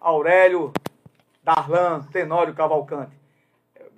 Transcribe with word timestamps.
Aurélio 0.00 0.72
Darlan 1.42 2.02
Tenório 2.12 2.54
Cavalcante. 2.54 3.16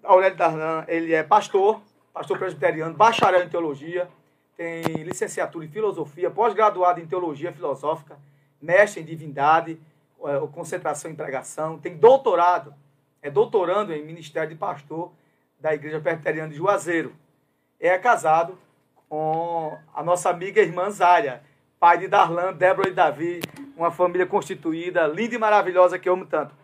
Aurélio 0.03 0.37
Darlan, 0.37 0.85
ele 0.89 1.13
é 1.13 1.23
pastor, 1.23 1.81
pastor 2.13 2.39
presbiteriano, 2.39 2.95
bacharel 2.95 3.43
em 3.43 3.49
teologia, 3.49 4.09
tem 4.57 4.83
licenciatura 5.03 5.65
em 5.65 5.69
filosofia, 5.69 6.31
pós-graduado 6.31 7.01
em 7.01 7.07
teologia 7.07 7.53
filosófica, 7.53 8.19
mestre 8.61 9.01
em 9.01 9.05
divindade, 9.05 9.81
é, 10.25 10.47
concentração 10.53 11.11
em 11.11 11.15
pregação, 11.15 11.79
tem 11.79 11.97
doutorado, 11.97 12.75
é 13.23 13.31
doutorando 13.31 13.93
em 13.93 14.05
ministério 14.05 14.51
de 14.51 14.55
pastor 14.55 15.11
da 15.59 15.75
Igreja 15.75 16.01
Presbiteriana 16.01 16.49
de 16.49 16.57
Juazeiro. 16.57 17.15
É 17.79 17.97
casado 17.99 18.59
com 19.09 19.79
a 19.95 20.03
nossa 20.03 20.31
amiga 20.31 20.61
irmã 20.61 20.91
Zária, 20.91 21.43
pai 21.81 21.97
de 21.97 22.07
Darlan, 22.07 22.53
Débora 22.53 22.91
e 22.91 22.93
Davi, 22.93 23.41
uma 23.75 23.91
família 23.91 24.27
constituída, 24.27 25.07
linda 25.07 25.35
e 25.35 25.39
maravilhosa 25.39 25.99
que 25.99 26.07
eu 26.07 26.13
amo 26.13 26.27
tanto. 26.27 26.55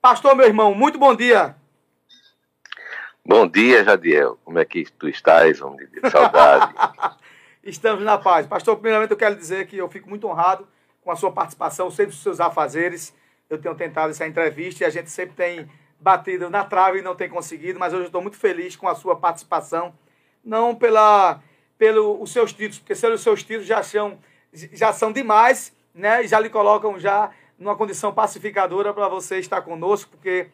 Pastor, 0.00 0.34
meu 0.34 0.46
irmão, 0.46 0.74
muito 0.74 0.98
bom 0.98 1.14
dia. 1.14 1.54
Bom 3.24 3.46
dia, 3.46 3.84
Jadiel. 3.84 4.38
Como 4.42 4.58
é 4.58 4.64
que 4.64 4.90
tu 4.92 5.10
estás, 5.10 5.60
homem 5.60 5.86
de 5.86 6.10
Saudade. 6.10 6.74
Estamos 7.62 8.02
na 8.02 8.16
paz. 8.16 8.46
Pastor, 8.46 8.74
primeiramente 8.76 9.10
eu 9.10 9.16
quero 9.16 9.36
dizer 9.36 9.66
que 9.66 9.76
eu 9.76 9.90
fico 9.90 10.08
muito 10.08 10.26
honrado 10.26 10.66
com 11.04 11.10
a 11.10 11.16
sua 11.16 11.30
participação, 11.30 11.90
sempre 11.90 12.12
dos 12.12 12.22
seus 12.22 12.40
afazeres. 12.40 13.14
Eu 13.50 13.58
tenho 13.58 13.74
tentado 13.74 14.10
essa 14.10 14.26
entrevista 14.26 14.82
e 14.82 14.86
a 14.86 14.90
gente 14.90 15.10
sempre 15.10 15.36
tem 15.36 15.70
batido 16.00 16.48
na 16.48 16.64
trave 16.64 17.00
e 17.00 17.02
não 17.02 17.14
tem 17.14 17.28
conseguido, 17.28 17.78
mas 17.78 17.92
hoje 17.92 18.04
eu 18.04 18.06
estou 18.06 18.22
muito 18.22 18.38
feliz 18.38 18.74
com 18.74 18.88
a 18.88 18.94
sua 18.94 19.16
participação. 19.16 19.94
Não 20.42 20.74
pela 20.74 21.40
pelos 21.76 22.32
seus 22.32 22.52
títulos, 22.52 22.78
porque 22.78 22.92
os 22.92 23.20
seus 23.20 23.42
títulos 23.42 23.66
já 23.66 23.82
são, 23.82 24.18
já 24.52 24.92
são 24.92 25.12
demais, 25.12 25.74
né? 25.94 26.24
E 26.24 26.28
já 26.28 26.38
lhe 26.38 26.50
colocam 26.50 26.98
já 26.98 27.30
numa 27.58 27.76
condição 27.76 28.12
pacificadora 28.12 28.92
para 28.92 29.08
você 29.08 29.38
estar 29.38 29.62
conosco, 29.62 30.10
porque 30.10 30.48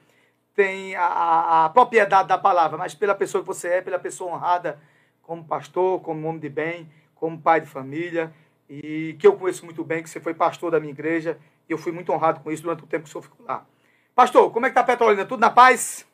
tem 0.55 0.95
a, 0.97 1.65
a, 1.65 1.69
propriedade 1.71 2.29
da 2.29 2.37
palavra, 2.37 2.77
mas 2.77 2.95
pela 2.95 3.15
pessoa 3.15 3.43
que 3.43 3.47
você 3.47 3.69
é, 3.69 3.81
pela 3.81 3.99
pessoa 3.99 4.35
honrada 4.35 4.79
como 5.23 5.45
pastor, 5.45 6.01
como 6.01 6.27
homem 6.27 6.41
de 6.41 6.49
bem, 6.49 6.91
como 7.15 7.41
pai 7.41 7.61
de 7.61 7.67
família, 7.67 8.33
e 8.69 9.17
que 9.19 9.27
eu 9.27 9.35
conheço 9.35 9.65
muito 9.65 9.85
bem, 9.85 10.03
que 10.03 10.11
você 10.11 10.21
foi 10.21 10.35
pastor 10.35 10.71
da 10.71 10.81
minha 10.81 10.93
igreja, 10.93 11.39
e 11.69 11.73
eu 11.73 11.79
fui 11.79 11.93
muito 11.93 12.13
honrado 12.13 12.41
com 12.41 12.51
isso 12.51 12.63
durante 12.63 12.83
o 12.83 12.87
tempo 12.87 13.05
que 13.05 13.09
o 13.09 13.13
senhor 13.13 13.23
ficou 13.23 13.47
lá. 13.47 13.65
Pastor, 14.15 14.51
como 14.51 14.67
é 14.67 14.69
que 14.69 14.73
está 14.73 14.81
a 14.81 14.85
Petrolina? 14.85 15.25
Tudo 15.25 15.41
na 15.41 15.51
paz? 15.51 16.07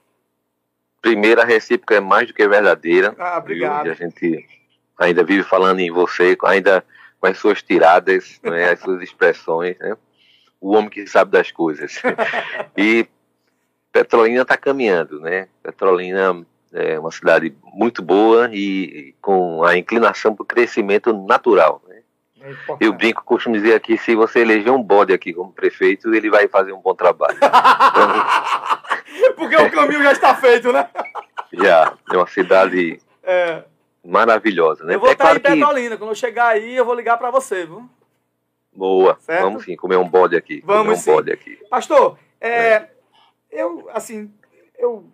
Primeira, 1.01 1.43
a 1.43 1.45
recíproca 1.47 1.95
é 1.95 2.01
mais 2.01 2.29
do 2.29 2.35
que 2.35 2.47
verdadeira. 2.47 3.15
Ah, 3.19 3.39
obrigado. 3.39 3.87
E 3.87 3.91
a 3.91 3.95
gente 3.95 4.47
ainda 4.99 5.25
vive 5.25 5.43
falando 5.43 5.81
em 5.81 5.91
você, 5.91 6.37
ainda 6.45 6.85
com 7.25 7.29
as 7.29 7.39
suas 7.39 7.63
tiradas, 7.63 8.39
né, 8.43 8.73
as 8.73 8.81
suas 8.81 9.01
expressões, 9.03 9.79
né? 9.79 9.97
O 10.61 10.75
homem 10.75 10.91
que 10.91 11.07
sabe 11.07 11.31
das 11.31 11.51
coisas. 11.51 12.03
e 12.77 13.07
Petrolina 13.91 14.43
está 14.43 14.59
caminhando, 14.59 15.21
né? 15.21 15.49
Petrolina 15.63 16.45
é 16.75 16.99
uma 16.99 17.11
cidade 17.11 17.57
muito 17.73 18.03
boa 18.03 18.51
e 18.53 19.15
com 19.23 19.65
a 19.65 19.75
inclinação 19.75 20.35
para 20.35 20.43
o 20.43 20.47
crescimento 20.47 21.15
natural. 21.27 21.83
Né? 21.89 22.03
É 22.43 22.55
eu 22.79 22.93
brinco, 22.93 23.25
costumo 23.25 23.57
dizer 23.57 23.75
aqui, 23.75 23.97
se 23.97 24.15
você 24.15 24.41
eleger 24.41 24.71
um 24.71 24.83
bode 24.83 25.15
aqui 25.15 25.33
como 25.33 25.51
prefeito, 25.51 26.15
ele 26.15 26.29
vai 26.29 26.47
fazer 26.47 26.73
um 26.73 26.83
bom 26.83 26.95
trabalho. 26.95 27.39
Porque 29.35 29.57
o 29.57 29.71
caminho 29.71 30.03
já 30.03 30.13
está 30.13 30.35
feito, 30.35 30.71
né? 30.71 30.87
Já, 31.57 31.95
é 32.13 32.17
uma 32.17 32.27
cidade 32.27 33.01
é. 33.23 33.63
Maravilhosa, 34.05 34.85
né? 34.85 34.95
Eu 34.95 35.01
vou 35.01 35.09
é 35.09 35.13
estar 35.13 35.25
claro 35.25 35.39
em 35.39 35.43
Petrolina, 35.43 35.91
que... 35.91 35.99
quando 35.99 36.11
eu 36.11 36.15
chegar 36.15 36.49
aí 36.49 36.77
eu 36.77 36.85
vou 36.85 36.95
ligar 36.95 37.17
para 37.17 37.31
você, 37.31 37.65
viu? 37.65 37.89
Boa, 38.73 39.17
certo? 39.21 39.43
vamos 39.43 39.65
sim, 39.65 39.77
comer 39.77 39.97
um 39.97 40.09
bode 40.09 40.37
aqui. 40.37 40.61
Vamos 40.65 40.99
um 40.99 41.01
sim. 41.01 41.13
Bode 41.13 41.33
aqui. 41.33 41.57
Pastor, 41.71 42.19
é, 42.41 42.89
eu, 43.51 43.89
assim, 43.93 44.33
eu 44.77 45.07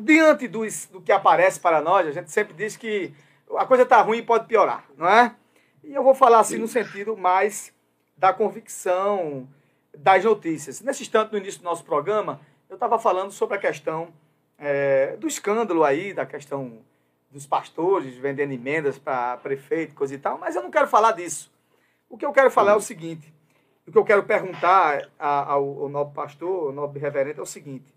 diante 0.00 0.46
dos, 0.46 0.86
do 0.86 1.00
que 1.00 1.10
aparece 1.10 1.58
para 1.58 1.80
nós, 1.80 2.06
a 2.06 2.12
gente 2.12 2.30
sempre 2.30 2.54
diz 2.54 2.76
que 2.76 3.12
a 3.56 3.66
coisa 3.66 3.84
está 3.84 4.00
ruim 4.00 4.18
e 4.18 4.22
pode 4.22 4.46
piorar, 4.46 4.84
não 4.96 5.08
é? 5.08 5.34
E 5.82 5.94
eu 5.94 6.02
vou 6.02 6.14
falar 6.14 6.40
assim 6.40 6.58
no 6.58 6.68
sentido 6.68 7.16
mais 7.16 7.72
da 8.16 8.32
convicção 8.32 9.48
das 9.96 10.24
notícias. 10.24 10.80
Nesse 10.80 11.02
instante, 11.02 11.32
no 11.32 11.38
início 11.38 11.60
do 11.60 11.64
nosso 11.64 11.84
programa, 11.84 12.40
eu 12.68 12.74
estava 12.74 12.98
falando 12.98 13.32
sobre 13.32 13.56
a 13.56 13.60
questão 13.60 14.12
é, 14.58 15.16
do 15.16 15.26
escândalo 15.26 15.82
aí, 15.82 16.14
da 16.14 16.24
questão 16.24 16.78
dos 17.32 17.46
pastores 17.46 18.14
vendendo 18.16 18.52
emendas 18.52 18.98
para 18.98 19.36
prefeito, 19.38 19.94
coisa 19.94 20.14
e 20.14 20.18
tal, 20.18 20.38
mas 20.38 20.54
eu 20.54 20.62
não 20.62 20.70
quero 20.70 20.86
falar 20.86 21.12
disso. 21.12 21.50
O 22.08 22.18
que 22.18 22.26
eu 22.26 22.32
quero 22.32 22.50
falar 22.50 22.72
é 22.72 22.76
o 22.76 22.80
seguinte, 22.80 23.32
o 23.86 23.90
que 23.90 23.98
eu 23.98 24.04
quero 24.04 24.22
perguntar 24.22 25.08
ao, 25.18 25.82
ao 25.82 25.88
nobre 25.88 26.14
pastor, 26.14 26.66
ao 26.68 26.72
nobre 26.72 27.00
reverendo, 27.00 27.40
é 27.40 27.42
o 27.42 27.46
seguinte 27.46 27.92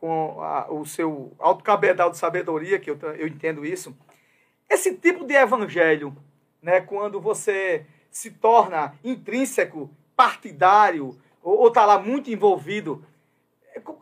com 0.00 0.40
a, 0.40 0.70
o 0.70 0.84
seu 0.84 1.32
alto 1.38 1.64
cabedal 1.64 2.10
de 2.10 2.18
sabedoria, 2.18 2.78
que 2.78 2.90
eu, 2.90 2.98
eu 3.16 3.26
entendo 3.26 3.64
isso, 3.64 3.96
esse 4.68 4.94
tipo 4.94 5.24
de 5.24 5.34
evangelho, 5.34 6.16
né, 6.62 6.80
quando 6.80 7.20
você 7.20 7.84
se 8.10 8.30
torna 8.30 8.94
intrínseco, 9.02 9.90
partidário, 10.16 11.18
ou 11.42 11.68
está 11.68 11.84
lá 11.84 11.98
muito 11.98 12.30
envolvido, 12.30 13.04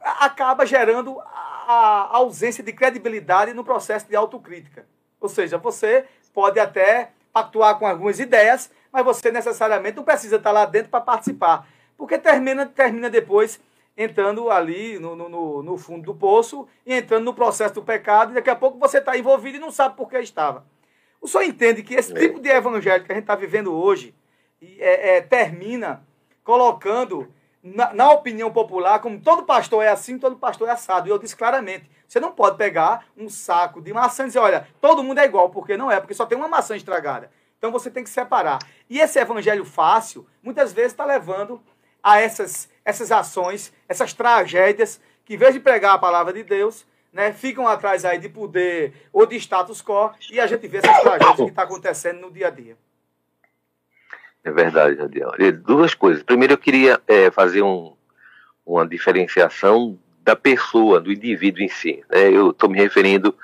acaba 0.03 0.67
gerando 0.67 1.21
a, 1.66 2.03
a 2.12 2.16
ausência 2.16 2.62
de 2.62 2.72
credibilidade 2.72 3.53
no 3.53 3.65
processo 3.65 4.09
de 4.09 4.15
autocrítica. 4.15 4.87
Ou 5.21 5.28
seja, 5.28 5.59
você 5.59 6.04
pode 6.32 6.60
até 6.60 7.10
atuar 7.34 7.75
com 7.78 7.87
algumas 7.87 8.21
ideias, 8.21 8.71
mas 8.93 9.04
você 9.04 9.31
necessariamente 9.31 9.97
não 9.97 10.05
precisa 10.05 10.37
estar 10.37 10.53
lá 10.53 10.65
dentro 10.65 10.91
para 10.91 11.00
participar. 11.00 11.69
Porque 11.97 12.16
termina, 12.19 12.65
termina 12.66 13.10
depois 13.10 13.60
entrando 13.97 14.50
ali 14.50 14.99
no, 14.99 15.16
no, 15.16 15.62
no, 15.62 15.76
fundo 15.78 16.05
do 16.05 16.15
poço 16.15 16.69
e 16.84 16.94
entrando 16.94 17.25
no 17.25 17.34
processo 17.34 17.75
do 17.75 17.82
pecado, 17.82 18.32
e 18.32 18.34
daqui 18.34 18.50
a 18.50 18.56
pouco 18.56 18.78
você 18.78 18.99
está 18.99 19.16
envolvido 19.16 19.56
e 19.56 19.60
não 19.60 19.71
sabe 19.71 19.97
por 19.97 20.09
que 20.09 20.19
estava. 20.19 20.66
O 21.21 21.26
senhor 21.26 21.44
entende 21.44 21.82
que 21.82 21.94
esse 21.94 22.12
é. 22.12 22.21
tipo 22.21 22.38
de 22.38 22.49
evangelho 22.49 23.05
que 23.05 23.10
a 23.10 23.15
gente 23.15 23.25
está 23.25 23.34
vivendo 23.34 23.75
hoje 23.75 24.15
é, 24.78 25.16
é, 25.16 25.21
termina 25.22 26.06
colocando 26.44 27.32
na, 27.75 27.93
na, 27.93 28.10
opinião 28.12 28.53
popular, 28.53 29.00
como 29.00 29.21
todo 29.21 29.43
pastor 29.43 29.82
é 29.82 29.88
assim, 29.88 30.19
todo 30.19 30.37
pastor 30.37 30.69
é 30.69 30.72
assado. 30.72 31.09
E 31.09 31.10
eu 31.10 31.19
disse 31.19 31.34
claramente: 31.34 31.91
você 32.06 32.21
não 32.21 32.31
pode 32.31 32.56
pegar 32.56 33.06
um 33.16 33.28
saco 33.28 33.81
de 33.81 33.93
maçã 33.93 34.25
e 34.25 34.27
dizer, 34.27 34.38
olha, 34.38 34.69
todo 34.81 35.03
mundo 35.03 35.19
é 35.19 35.25
igual, 35.25 35.50
porque 35.50 35.76
não 35.76 35.91
é, 35.91 35.99
porque 35.99 36.15
só 36.15 36.25
tem 36.26 36.38
uma 36.38 36.49
maçã 36.49 36.76
estragada. 36.76 37.31
Então 37.59 37.72
você 37.72 37.91
tem 37.91 38.05
que 38.05 38.10
separar. 38.10 38.59
E 38.88 39.00
esse 39.00 39.19
evangelho 39.19 39.65
fácil, 39.65 40.26
muitas 40.43 40.72
vezes, 40.72 40.93
está 40.93 41.05
levando 41.05 41.60
a 42.03 42.21
essas, 42.21 42.69
essas 42.84 43.10
ações, 43.10 43.72
essas 43.88 44.12
tragédias, 44.12 45.00
que 45.25 45.34
em 45.34 45.37
vez 45.37 45.53
de 45.53 45.60
pregar 45.60 45.94
a 45.94 45.99
palavra 45.99 46.32
de 46.32 46.44
Deus, 46.44 46.87
né, 47.12 47.32
ficam 47.32 47.66
atrás 47.66 48.05
aí 48.05 48.19
de 48.19 48.28
poder 48.28 49.09
ou 49.12 49.26
de 49.26 49.37
status 49.37 49.82
quo, 49.82 50.12
e 50.31 50.38
a 50.38 50.47
gente 50.47 50.69
vê 50.69 50.78
essas 50.78 51.00
tragédias 51.00 51.37
que 51.37 51.43
estão 51.43 51.55
tá 51.55 51.62
acontecendo 51.62 52.21
no 52.21 52.31
dia 52.31 52.47
a 52.47 52.50
dia. 52.50 52.76
É 54.46 54.50
verdade, 54.52 54.96
Jadiel. 54.96 55.32
Duas 55.64 55.92
coisas. 55.92 56.22
Primeiro, 56.22 56.52
eu 56.52 56.58
queria 56.58 57.00
é, 57.08 57.32
fazer 57.32 57.62
um, 57.62 57.94
uma 58.64 58.86
diferenciação 58.86 59.98
da 60.22 60.36
pessoa, 60.36 61.00
do 61.00 61.10
indivíduo 61.10 61.62
em 61.62 61.68
si. 61.68 62.04
Né? 62.08 62.30
Eu 62.30 62.50
estou 62.50 62.70
me 62.70 62.78
referindo 62.78 63.34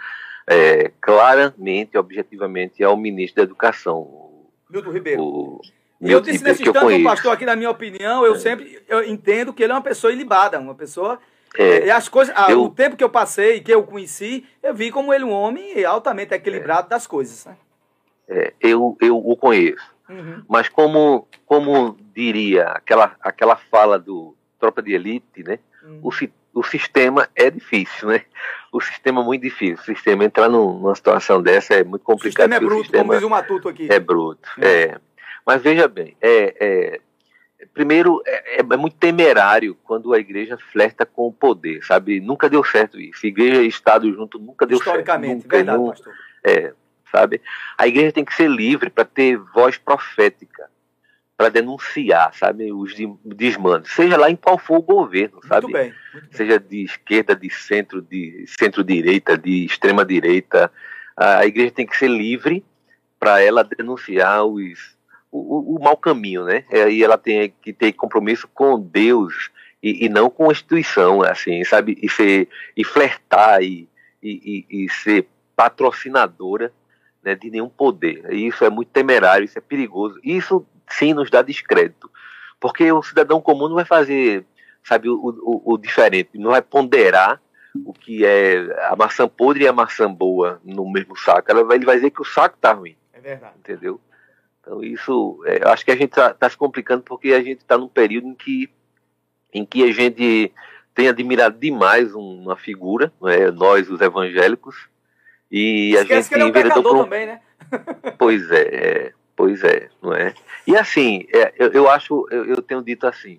é, 0.47 0.93
claramente, 1.01 1.99
objetivamente, 1.99 2.85
ao 2.85 2.97
ministro 2.97 3.39
da 3.39 3.43
Educação. 3.43 4.47
Milton 4.71 4.93
Ribeiro. 4.93 5.23
O, 5.25 5.61
eu 6.01 6.21
disse 6.21 6.45
nesse 6.45 6.63
instante, 6.63 7.01
o 7.01 7.05
pastor, 7.05 7.33
aqui 7.33 7.45
na 7.45 7.57
minha 7.57 7.71
opinião, 7.71 8.25
eu 8.25 8.35
é. 8.35 8.39
sempre 8.39 8.81
eu 8.89 9.03
entendo 9.03 9.53
que 9.53 9.65
ele 9.65 9.73
é 9.73 9.75
uma 9.75 9.83
pessoa 9.83 10.13
ilibada, 10.13 10.61
uma 10.61 10.75
pessoa. 10.75 11.19
É, 11.59 11.91
as 11.91 12.09
coisas, 12.09 12.33
eu, 12.49 12.63
o 12.63 12.71
tempo 12.71 12.97
que 12.97 13.03
eu 13.03 13.11
passei, 13.11 13.61
que 13.61 13.75
eu 13.75 13.83
conheci, 13.83 14.47
eu 14.63 14.73
vi 14.73 14.93
como 14.93 15.13
ele 15.13 15.25
um 15.25 15.33
homem 15.33 15.85
altamente 15.85 16.33
equilibrado 16.33 16.87
é, 16.87 16.91
das 16.91 17.09
coisas. 17.09 17.45
Né? 17.45 17.57
É, 18.29 18.53
eu, 18.61 18.97
eu 19.01 19.19
o 19.19 19.37
conheço. 19.37 19.92
Uhum. 20.13 20.45
Mas 20.49 20.69
como, 20.69 21.27
como 21.47 21.97
diria 22.15 22.69
aquela, 22.69 23.17
aquela 23.21 23.57
fala 23.57 23.99
do 23.99 24.37
Tropa 24.61 24.83
de 24.83 24.93
Elite, 24.93 25.43
né? 25.43 25.59
Uhum. 25.83 26.01
O, 26.03 26.61
o 26.61 26.63
sistema 26.63 27.29
é 27.35 27.51
difícil, 27.51 28.09
né? 28.09 28.23
O 28.71 28.81
sistema 28.81 29.23
é 29.23 29.25
muito 29.25 29.43
difícil. 29.43 29.77
O 29.77 29.85
sistema 29.85 30.25
entrar 30.25 30.49
numa 30.49 30.95
situação 30.95 31.43
dessa 31.43 31.75
é 31.75 31.85
muito 31.85 32.03
complicado. 32.03 32.49
O 32.49 32.53
sistema 32.53 32.55
é 32.55 32.61
bruto, 32.61 32.83
sistema 32.83 33.05
como 33.05 33.15
diz 33.15 33.25
o 33.25 33.31
Matuto 33.31 33.69
aqui. 33.69 33.89
É 33.91 33.99
bruto, 33.99 34.49
é. 34.61 34.83
é. 34.83 35.01
Mas 35.45 35.63
veja 35.63 35.89
bem, 35.89 36.17
é, 36.21 36.55
é 36.61 37.01
primeiro, 37.73 38.23
é, 38.27 38.61
é, 38.61 38.77
muito 38.77 38.97
temerário 38.97 39.77
quando 39.85 40.13
a 40.13 40.19
igreja 40.19 40.57
flerta 40.57 41.07
com 41.07 41.27
o 41.27 41.33
poder, 41.33 41.85
sabe? 41.85 42.21
Nunca 42.21 42.49
deu 42.49 42.63
certo 42.65 43.01
isso. 43.01 43.27
Igreja 43.27 43.63
e 43.63 43.69
Estado 43.69 44.13
junto 44.13 44.39
nunca 44.39 44.67
deu 44.67 44.79
Historicamente, 44.79 45.43
certo. 45.43 45.45
Historicamente, 45.45 45.67
verdade, 45.67 45.79
nunca, 45.79 45.91
pastor. 45.93 46.15
É, 46.45 46.75
sabe? 47.13 47.41
A 47.79 47.87
igreja 47.87 48.13
tem 48.13 48.25
que 48.25 48.35
ser 48.35 48.51
livre 48.51 48.91
para 48.91 49.05
ter 49.05 49.37
voz 49.37 49.77
profética, 49.77 50.69
para 51.37 51.49
denunciar, 51.49 52.35
sabe, 52.35 52.73
os 52.73 52.95
desmandos, 53.25 53.93
seja 53.93 54.17
lá 54.17 54.31
em 54.31 54.37
qual 54.37 54.59
for 54.59 54.79
o 54.79 54.83
governo, 54.83 55.41
sabe? 55.47 55.67
Muito 55.67 55.77
bem, 55.77 55.95
muito 56.13 56.29
bem. 56.29 56.37
Seja 56.37 56.59
de 56.59 56.85
esquerda, 56.85 57.37
de 57.37 57.51
centro, 57.51 58.01
de 58.01 58.45
centro-direita, 58.47 59.37
de 59.37 59.65
extrema-direita. 59.65 60.71
A 61.17 61.45
igreja 61.47 61.73
tem 61.73 61.87
que 61.87 61.97
ser 61.97 62.09
livre 62.09 62.65
para 63.19 63.41
ela 63.41 63.63
denunciar 63.63 64.45
os 64.45 64.97
o, 65.33 65.77
o, 65.77 65.83
mau 65.83 65.97
caminho, 65.97 66.45
né? 66.45 66.65
E 66.91 67.03
ela 67.03 67.17
tem 67.17 67.55
que 67.63 67.73
ter 67.73 67.93
compromisso 67.93 68.47
com 68.53 68.79
Deus 68.79 69.51
e, 69.83 70.05
e 70.05 70.09
não 70.09 70.29
com 70.29 70.49
a 70.51 70.53
instituição, 70.53 71.23
assim, 71.23 71.65
sabe? 71.65 71.99
E, 72.03 72.09
ser, 72.09 72.49
e 72.77 72.85
flertar 72.85 73.63
e, 73.63 73.89
e, 74.23 74.67
e 74.69 74.89
ser 74.91 75.27
patrocinadora 75.57 76.71
né, 77.23 77.35
de 77.35 77.51
nenhum 77.51 77.69
poder. 77.69 78.33
E 78.33 78.47
isso 78.47 78.65
é 78.65 78.71
muito 78.71 78.89
temerário, 78.89 79.45
isso 79.45 79.59
é 79.59 79.61
perigoso. 79.61 80.19
Isso 80.23 80.67
sim 80.89 81.15
nos 81.15 81.31
dá 81.31 81.43
descrédito. 81.43 82.11
Porque 82.61 82.91
o 82.93 83.03
cidadão 83.03 83.41
comum 83.41 83.69
não 83.69 83.77
vai 83.77 83.85
fazer, 83.85 84.45
sabe, 84.85 85.09
o, 85.09 85.15
o, 85.15 85.75
o 85.75 85.79
diferente, 85.79 86.39
não 86.39 86.51
vai 86.51 86.63
ponderar 86.63 87.41
o 87.85 87.93
que 87.93 88.25
é 88.25 88.87
a 88.89 88.97
maçã 88.97 89.27
podre 89.27 89.65
e 89.65 89.69
a 89.69 89.73
maçã 89.73 90.13
boa 90.13 90.61
no 90.65 90.91
mesmo 90.91 91.17
saco. 91.17 91.51
Ela 91.51 91.75
ele 91.75 91.87
vai 91.87 91.97
dizer 91.97 92.11
que 92.11 92.21
o 92.21 92.25
saco 92.25 92.57
tá 92.61 92.73
ruim. 92.73 92.97
É 93.13 93.21
verdade. 93.21 93.55
Entendeu? 93.59 94.01
Então 94.61 94.83
isso, 94.83 95.43
é, 95.47 95.65
eu 95.65 95.69
acho 95.69 95.85
que 95.85 95.91
a 95.91 95.97
gente 95.97 96.11
está 96.11 96.35
tá 96.35 96.49
se 96.49 96.57
complicando 96.57 97.03
porque 97.03 97.33
a 97.33 97.43
gente 97.43 97.59
está 97.59 97.77
num 97.77 97.89
período 97.89 98.29
em 98.29 98.35
que, 98.35 98.71
em 99.53 99.65
que 99.65 99.83
a 99.83 99.93
gente 99.93 100.53
tem 100.95 101.09
admirado 101.09 101.59
demais 101.59 102.15
uma 102.15 102.57
figura, 102.57 103.13
é? 103.25 103.51
nós 103.51 103.91
os 103.91 104.01
evangélicos, 104.01 104.89
e 105.53 105.93
Esquece 105.93 106.13
a 106.13 106.17
gente 106.39 106.53
que 106.53 106.59
ele 106.59 106.71
é 106.71 106.75
um 106.75 106.79
um... 106.79 107.05
também, 107.05 107.27
né? 107.27 107.41
pois 108.19 108.51
é, 108.51 108.63
é, 108.63 109.13
pois 109.37 109.63
é, 109.63 109.91
não 110.01 110.15
é? 110.15 110.35
E 110.67 110.75
assim, 110.75 111.27
é, 111.31 111.53
eu, 111.59 111.69
eu, 111.73 111.91
acho, 111.91 112.27
eu, 112.31 112.47
eu, 112.47 112.63
tenho 112.63 112.83
dito 112.83 113.07
assim, 113.07 113.39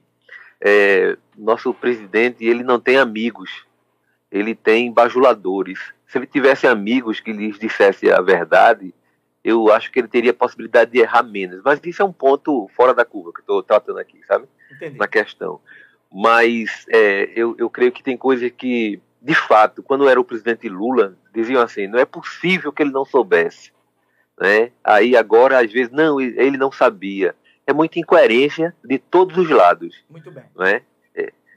é, 0.61 1.17
nosso 1.35 1.73
presidente, 1.73 2.45
ele 2.45 2.63
não 2.63 2.79
tem 2.79 2.97
amigos, 2.97 3.65
ele 4.31 4.53
tem 4.53 4.91
bajuladores. 4.91 5.79
Se 6.05 6.19
ele 6.19 6.27
tivesse 6.27 6.67
amigos 6.67 7.19
que 7.19 7.33
lhes 7.33 7.57
dissesse 7.57 8.11
a 8.11 8.21
verdade, 8.21 8.93
eu 9.43 9.71
acho 9.71 9.91
que 9.91 9.99
ele 9.99 10.07
teria 10.07 10.31
a 10.31 10.35
possibilidade 10.35 10.91
de 10.91 10.99
errar 10.99 11.23
menos. 11.23 11.61
Mas 11.65 11.79
isso 11.83 12.03
é 12.03 12.05
um 12.05 12.13
ponto 12.13 12.69
fora 12.75 12.93
da 12.93 13.03
curva 13.03 13.33
que 13.33 13.39
estou 13.39 13.63
tratando 13.63 13.97
aqui, 13.97 14.19
sabe? 14.27 14.45
Entendi. 14.71 14.97
Na 14.99 15.07
questão. 15.07 15.59
Mas 16.11 16.85
é, 16.89 17.31
eu, 17.35 17.55
eu 17.57 17.69
creio 17.71 17.91
que 17.91 18.03
tem 18.03 18.15
coisas 18.15 18.51
que, 18.51 19.01
de 19.23 19.33
fato, 19.33 19.81
quando 19.81 20.07
era 20.09 20.19
o 20.19 20.25
presidente 20.25 20.67
Lula, 20.67 21.17
diziam 21.33 21.61
assim: 21.61 21.87
não 21.87 21.97
é 21.97 22.05
possível 22.05 22.71
que 22.71 22.83
ele 22.83 22.91
não 22.91 23.05
soubesse. 23.05 23.71
Né? 24.39 24.71
Aí 24.83 25.15
agora, 25.15 25.63
às 25.63 25.71
vezes, 25.71 25.91
não, 25.91 26.19
ele 26.19 26.57
não 26.57 26.71
sabia. 26.71 27.33
É 27.65 27.71
muita 27.71 27.97
incoerência 27.97 28.75
de 28.83 28.99
todos 28.99 29.37
os 29.37 29.49
lados. 29.49 30.03
Muito 30.09 30.29
bem. 30.29 30.43
Né? 30.55 30.81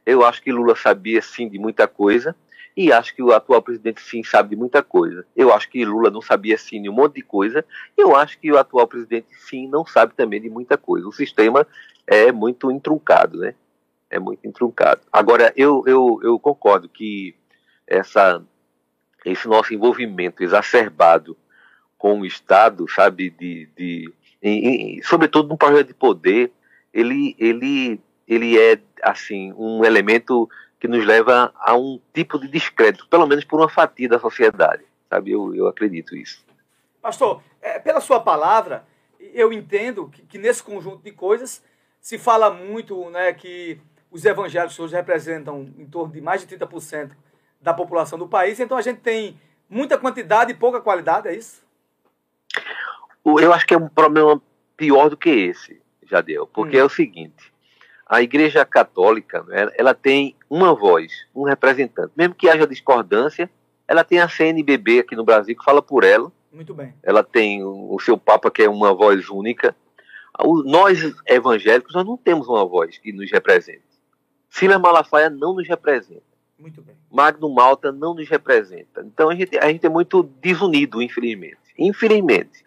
Eu 0.06 0.24
acho 0.24 0.40
que 0.40 0.52
Lula 0.52 0.76
sabia 0.76 1.20
sim 1.20 1.48
de 1.48 1.58
muita 1.58 1.88
coisa, 1.88 2.36
e 2.76 2.92
acho 2.92 3.12
que 3.12 3.22
o 3.22 3.32
atual 3.32 3.60
presidente 3.60 4.00
sim 4.00 4.22
sabe 4.22 4.50
de 4.50 4.56
muita 4.56 4.80
coisa. 4.80 5.26
Eu 5.34 5.52
acho 5.52 5.68
que 5.68 5.84
Lula 5.84 6.10
não 6.10 6.22
sabia 6.22 6.56
sim 6.56 6.80
de 6.80 6.88
um 6.88 6.92
monte 6.92 7.16
de 7.16 7.22
coisa. 7.22 7.64
Eu 7.96 8.14
acho 8.14 8.38
que 8.38 8.52
o 8.52 8.58
atual 8.58 8.86
presidente 8.86 9.26
sim 9.48 9.66
não 9.66 9.84
sabe 9.84 10.14
também 10.14 10.40
de 10.40 10.48
muita 10.48 10.78
coisa. 10.78 11.08
O 11.08 11.12
sistema 11.12 11.66
é 12.06 12.30
muito 12.30 12.70
intruncado, 12.70 13.38
né? 13.38 13.54
É 14.08 14.20
muito 14.20 14.46
intruncado. 14.46 15.00
Agora, 15.10 15.52
eu, 15.56 15.82
eu, 15.86 16.20
eu 16.22 16.38
concordo 16.38 16.88
que 16.88 17.34
essa, 17.86 18.42
esse 19.24 19.46
nosso 19.46 19.72
envolvimento 19.72 20.42
exacerbado 20.42 21.36
com 21.96 22.20
o 22.20 22.26
Estado, 22.26 22.88
sabe, 22.88 23.30
de, 23.30 23.68
de 23.76 24.12
em, 24.42 24.98
em, 24.98 25.02
sobretudo 25.02 25.48
no 25.48 25.56
projeto 25.56 25.88
de 25.88 25.94
poder, 25.94 26.52
ele, 26.92 27.34
ele, 27.38 28.00
ele 28.28 28.58
é 28.58 28.78
assim 29.02 29.52
um 29.56 29.84
elemento 29.84 30.48
que 30.78 30.86
nos 30.86 31.04
leva 31.04 31.52
a 31.56 31.76
um 31.76 32.00
tipo 32.12 32.38
de 32.38 32.48
descrédito, 32.48 33.08
pelo 33.08 33.26
menos 33.26 33.44
por 33.44 33.60
uma 33.60 33.68
fatia 33.68 34.08
da 34.08 34.18
sociedade, 34.18 34.84
sabe? 35.08 35.32
Eu, 35.32 35.54
eu 35.54 35.66
acredito 35.66 36.14
isso. 36.14 36.44
Pastor, 37.00 37.42
é, 37.62 37.78
pela 37.78 38.00
sua 38.00 38.20
palavra, 38.20 38.84
eu 39.18 39.52
entendo 39.52 40.08
que, 40.08 40.22
que, 40.22 40.38
nesse 40.38 40.62
conjunto 40.62 41.02
de 41.02 41.12
coisas 41.12 41.62
se 42.00 42.18
fala 42.18 42.50
muito 42.50 43.10
né, 43.10 43.32
que 43.32 43.80
os 44.10 44.24
evangélicos 44.24 44.78
hoje 44.78 44.94
representam 44.94 45.62
em 45.78 45.86
torno 45.86 46.12
de 46.12 46.20
mais 46.20 46.46
de 46.46 46.56
30% 46.56 47.10
da 47.60 47.74
população 47.74 48.18
do 48.18 48.28
país, 48.28 48.60
então 48.60 48.76
a 48.76 48.82
gente 48.82 49.00
tem 49.00 49.38
muita 49.68 49.98
quantidade 49.98 50.52
e 50.52 50.54
pouca 50.54 50.80
qualidade, 50.80 51.28
é 51.28 51.34
isso? 51.34 51.64
Eu 53.24 53.52
acho 53.52 53.66
que 53.66 53.74
é 53.74 53.78
um 53.78 53.88
problema 53.88 54.40
pior 54.76 55.08
do 55.08 55.16
que 55.16 55.30
esse, 55.30 55.80
Jadeu, 56.04 56.46
porque 56.46 56.76
hum. 56.76 56.80
é 56.80 56.84
o 56.84 56.88
seguinte, 56.88 57.52
a 58.06 58.22
Igreja 58.22 58.64
Católica, 58.64 59.42
né, 59.42 59.68
ela 59.76 59.92
tem 59.92 60.36
uma 60.48 60.72
voz, 60.72 61.26
um 61.34 61.42
representante. 61.42 62.12
Mesmo 62.16 62.34
que 62.34 62.48
haja 62.48 62.66
discordância, 62.66 63.50
ela 63.88 64.04
tem 64.04 64.20
a 64.20 64.28
CNBB 64.28 65.00
aqui 65.00 65.16
no 65.16 65.24
Brasil 65.24 65.56
que 65.56 65.64
fala 65.64 65.82
por 65.82 66.04
ela. 66.04 66.30
Muito 66.52 66.72
bem. 66.72 66.94
Ela 67.02 67.24
tem 67.24 67.64
o 67.64 67.98
seu 68.00 68.16
Papa 68.16 68.50
que 68.50 68.62
é 68.62 68.68
uma 68.68 68.94
voz 68.94 69.28
única. 69.28 69.74
Nós 70.64 71.00
evangélicos 71.26 71.94
nós 71.94 72.06
não 72.06 72.16
temos 72.16 72.46
uma 72.46 72.64
voz 72.64 72.96
que 72.98 73.12
nos 73.12 73.30
represente. 73.30 73.82
Silas 74.48 74.80
Malafaia 74.80 75.28
não 75.28 75.54
nos 75.54 75.68
representa. 75.68 76.22
Muito 76.58 76.80
bem. 76.82 76.96
Magno 77.10 77.48
Malta 77.52 77.92
não 77.92 78.14
nos 78.14 78.28
representa. 78.28 79.02
Então 79.04 79.28
a 79.28 79.34
gente, 79.34 79.58
a 79.58 79.68
gente 79.68 79.84
é 79.84 79.90
muito 79.90 80.22
desunido, 80.40 81.02
infelizmente. 81.02 81.58
Infelizmente. 81.78 82.64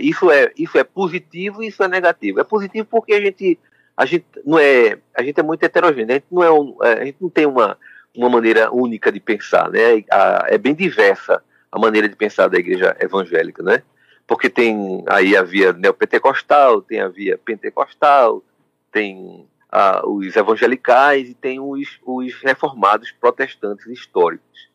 isso, 0.00 0.30
é, 0.30 0.52
isso 0.56 0.76
é 0.78 0.84
positivo 0.84 1.62
e 1.62 1.68
isso 1.68 1.82
é 1.82 1.88
negativo. 1.88 2.40
É 2.40 2.44
positivo 2.44 2.86
porque 2.90 3.14
a 3.14 3.20
gente 3.20 3.58
a 4.00 4.06
gente 4.06 4.24
não 4.46 4.58
é, 4.58 4.98
a 5.14 5.22
gente 5.22 5.38
é 5.38 5.42
muito 5.42 5.62
heterogêneo, 5.62 6.10
a 6.10 6.14
gente 6.14 6.26
não, 6.30 6.42
é 6.42 6.50
um, 6.50 6.76
é, 6.82 6.92
a 7.02 7.04
gente 7.04 7.18
não 7.20 7.28
tem 7.28 7.44
uma, 7.44 7.76
uma 8.16 8.30
maneira 8.30 8.72
única 8.72 9.12
de 9.12 9.20
pensar, 9.20 9.68
né? 9.68 10.02
é 10.46 10.56
bem 10.56 10.74
diversa 10.74 11.42
a 11.70 11.78
maneira 11.78 12.08
de 12.08 12.16
pensar 12.16 12.48
da 12.48 12.58
igreja 12.58 12.96
evangélica, 12.98 13.62
né? 13.62 13.82
Porque 14.26 14.48
tem 14.48 15.04
aí 15.06 15.36
a 15.36 15.42
via 15.42 15.74
neopentecostal, 15.74 16.80
tem 16.80 17.00
a 17.00 17.08
via 17.08 17.36
pentecostal, 17.36 18.42
tem 18.90 19.46
a, 19.70 20.06
os 20.06 20.34
evangelicais 20.34 21.28
e 21.28 21.34
tem 21.34 21.60
os, 21.60 21.98
os 22.04 22.34
reformados 22.42 23.12
protestantes 23.12 23.86
históricos, 23.86 24.68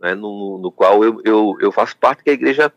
né? 0.00 0.14
no, 0.14 0.58
no 0.58 0.70
qual 0.70 1.02
eu, 1.02 1.20
eu, 1.24 1.56
eu 1.60 1.72
faço 1.72 1.96
parte, 1.96 2.22
que 2.22 2.30
é 2.30 2.32
a 2.32 2.34
igreja 2.34 2.72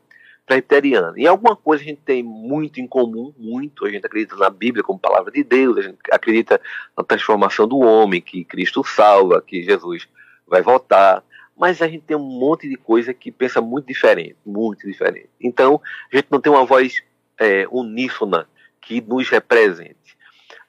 presbiteriana. 0.49 1.13
E 1.15 1.27
alguma 1.27 1.55
coisa 1.55 1.83
a 1.83 1.87
gente 1.87 2.01
tem 2.01 2.23
muito 2.23 2.81
em 2.81 2.87
comum, 2.87 3.31
muito. 3.37 3.85
A 3.85 3.89
gente 3.91 4.03
acredita 4.03 4.35
na 4.35 4.49
Bíblia 4.49 4.83
como 4.83 4.97
palavra 4.97 5.31
de 5.31 5.43
Deus, 5.43 5.77
a 5.77 5.81
gente 5.83 5.99
acredita 6.11 6.59
na 6.97 7.03
transformação 7.03 7.67
do 7.67 7.77
homem, 7.77 8.19
que 8.19 8.43
Cristo 8.43 8.83
salva, 8.83 9.43
que 9.45 9.61
Jesus 9.61 10.07
vai 10.47 10.63
voltar. 10.63 11.23
Mas 11.55 11.81
a 11.81 11.87
gente 11.87 12.03
tem 12.05 12.17
um 12.17 12.39
monte 12.39 12.67
de 12.67 12.75
coisa 12.75 13.13
que 13.13 13.31
pensa 13.31 13.61
muito 13.61 13.85
diferente, 13.85 14.37
muito 14.43 14.87
diferente. 14.87 15.29
Então, 15.39 15.79
a 16.11 16.15
gente 16.15 16.27
não 16.31 16.41
tem 16.41 16.51
uma 16.51 16.65
voz 16.65 17.03
é, 17.37 17.67
uníssona 17.69 18.47
que 18.81 19.01
nos 19.01 19.29
represente. 19.29 19.98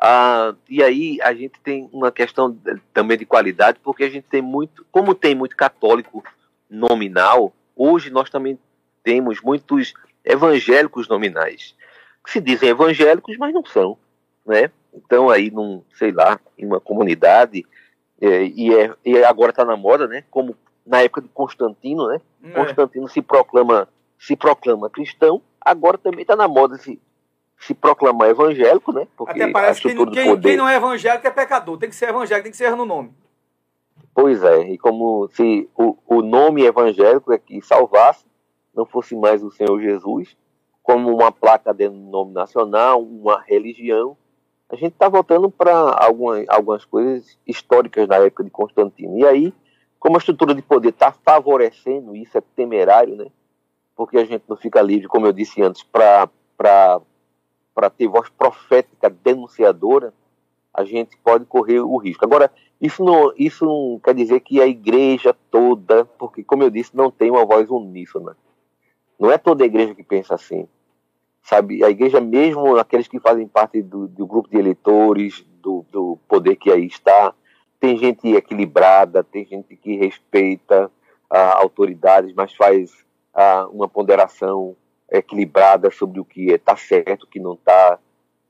Ah, 0.03 0.55
e 0.67 0.83
aí 0.83 1.19
a 1.21 1.35
gente 1.35 1.61
tem 1.61 1.87
uma 1.93 2.11
questão 2.11 2.57
também 2.95 3.19
de 3.19 3.27
qualidade, 3.27 3.79
porque 3.83 4.05
a 4.05 4.09
gente 4.09 4.25
tem 4.25 4.41
muito, 4.41 4.87
como 4.91 5.15
tem 5.15 5.35
muito 5.35 5.55
católico 5.55 6.25
nominal, 6.71 7.53
hoje 7.77 8.09
nós 8.09 8.31
também 8.31 8.59
temos 9.03 9.43
muitos 9.43 9.93
evangélicos 10.25 11.07
nominais, 11.07 11.75
que 12.25 12.31
se 12.31 12.41
dizem 12.41 12.71
evangélicos, 12.71 13.37
mas 13.37 13.53
não 13.53 13.63
são, 13.67 13.99
né? 14.47 14.71
Então 14.95 15.29
aí 15.29 15.51
num, 15.51 15.83
sei 15.99 16.13
lá, 16.13 16.41
em 16.57 16.65
uma 16.65 16.81
comunidade 16.81 17.67
é, 18.19 18.45
e, 18.45 18.75
é, 18.75 18.95
e 19.05 19.23
agora 19.23 19.51
está 19.51 19.67
na 19.67 19.77
moda, 19.77 20.09
né? 20.09 20.25
Como 20.31 20.57
na 20.87 21.03
época 21.03 21.21
de 21.21 21.29
Constantino, 21.29 22.09
né? 22.09 22.23
É. 22.43 22.51
Constantino 22.53 23.07
se 23.07 23.21
proclama 23.21 23.87
se 24.19 24.35
proclama 24.35 24.89
cristão, 24.89 25.43
agora 25.61 25.99
também 25.99 26.23
está 26.23 26.37
na 26.37 26.49
moda 26.49 26.79
se 26.79 26.99
se 27.61 27.75
proclamar 27.75 28.31
evangélico, 28.31 28.91
né? 28.91 29.07
Porque 29.17 29.43
Até 29.43 29.53
parece 29.53 29.83
que 29.83 29.89
quem, 29.89 29.97
poder... 29.97 30.41
quem 30.41 30.57
não 30.57 30.69
é 30.69 30.77
evangélico 30.77 31.27
é 31.27 31.31
pecador. 31.31 31.77
Tem 31.77 31.91
que 31.91 31.95
ser 31.95 32.09
evangélico, 32.09 32.45
tem 32.45 32.51
que 32.51 32.57
ser 32.57 32.75
no 32.75 32.87
nome. 32.87 33.13
Pois 34.15 34.43
é, 34.43 34.63
e 34.63 34.79
como 34.79 35.29
se 35.29 35.69
o, 35.77 35.97
o 36.07 36.23
nome 36.23 36.65
evangélico 36.65 37.33
é 37.33 37.39
que 37.39 37.61
salvasse, 37.61 38.25
não 38.75 38.87
fosse 38.87 39.15
mais 39.15 39.43
o 39.43 39.51
Senhor 39.51 39.79
Jesus, 39.81 40.37
como 40.83 41.15
uma 41.15 41.31
placa 41.31 41.73
denominacional, 41.73 43.03
uma 43.03 43.41
religião. 43.41 44.17
A 44.71 44.75
gente 44.75 44.93
está 44.93 45.09
voltando 45.09 45.51
para 45.51 45.73
algumas, 45.73 46.47
algumas 46.49 46.85
coisas 46.85 47.39
históricas 47.47 48.09
da 48.09 48.17
época 48.17 48.43
de 48.43 48.51
Constantino. 48.51 49.19
E 49.19 49.27
aí, 49.27 49.55
como 49.99 50.17
a 50.17 50.19
estrutura 50.19 50.55
de 50.55 50.63
poder 50.63 50.91
está 50.91 51.13
favorecendo 51.13 52.17
isso, 52.17 52.39
é 52.39 52.43
temerário, 52.57 53.17
né? 53.17 53.27
Porque 53.95 54.17
a 54.17 54.25
gente 54.25 54.45
não 54.49 54.57
fica 54.57 54.81
livre, 54.81 55.09
como 55.09 55.27
eu 55.27 55.33
disse 55.33 55.63
antes, 55.63 55.83
para 55.83 57.01
ter 57.89 58.09
voz 58.09 58.29
profética 58.29 59.09
denunciadora, 59.09 60.13
a 60.75 60.85
gente 60.85 61.17
pode 61.25 61.45
correr 61.47 61.81
o 61.81 61.97
risco. 61.97 62.25
Agora, 62.25 62.51
isso 62.81 63.05
não, 63.05 63.33
isso 63.37 63.65
não 63.65 64.01
quer 64.03 64.15
dizer 64.15 64.41
que 64.41 64.61
a 64.61 64.67
igreja 64.67 65.35
toda, 65.51 66.05
porque, 66.05 66.43
como 66.43 66.63
eu 66.63 66.71
disse, 66.71 66.97
não 66.97 67.11
tem 67.11 67.31
uma 67.31 67.45
voz 67.45 67.71
uníssona. 67.71 68.37
Não 69.19 69.31
é 69.31 69.39
toda 69.39 69.65
a 69.65 69.67
igreja 69.67 69.95
que 69.95 70.03
pensa 70.03 70.35
assim. 70.35 70.67
Sabe, 71.43 71.83
a 71.83 71.91
igreja 71.91 72.21
mesmo, 72.21 72.77
aqueles 72.77 73.09
que 73.09 73.19
fazem 73.19 73.47
parte 73.47 73.83
do, 73.83 74.07
do 74.07 74.27
grupo 74.27 74.49
de 74.49 74.59
eleitores, 74.59 75.45
do, 75.61 75.85
do 75.91 76.19
poder 76.29 76.57
que 76.57 76.71
aí 76.71 76.87
está, 76.87 77.35
tem 77.79 77.97
gente 77.97 78.29
equilibrada, 78.29 79.25
tem 79.25 79.45
gente 79.47 79.75
que 79.77 79.97
respeita 79.97 80.91
ah, 81.31 81.59
autoridades, 81.59 82.33
mas 82.35 82.55
faz 82.55 82.93
ah, 83.35 83.67
uma 83.73 83.89
ponderação 83.89 84.77
equilibrada 85.11 85.91
sobre 85.91 86.21
o 86.21 86.25
que 86.25 86.51
está 86.51 86.77
certo, 86.77 87.25
o 87.25 87.27
que 87.27 87.41
não 87.41 87.55
está, 87.55 87.99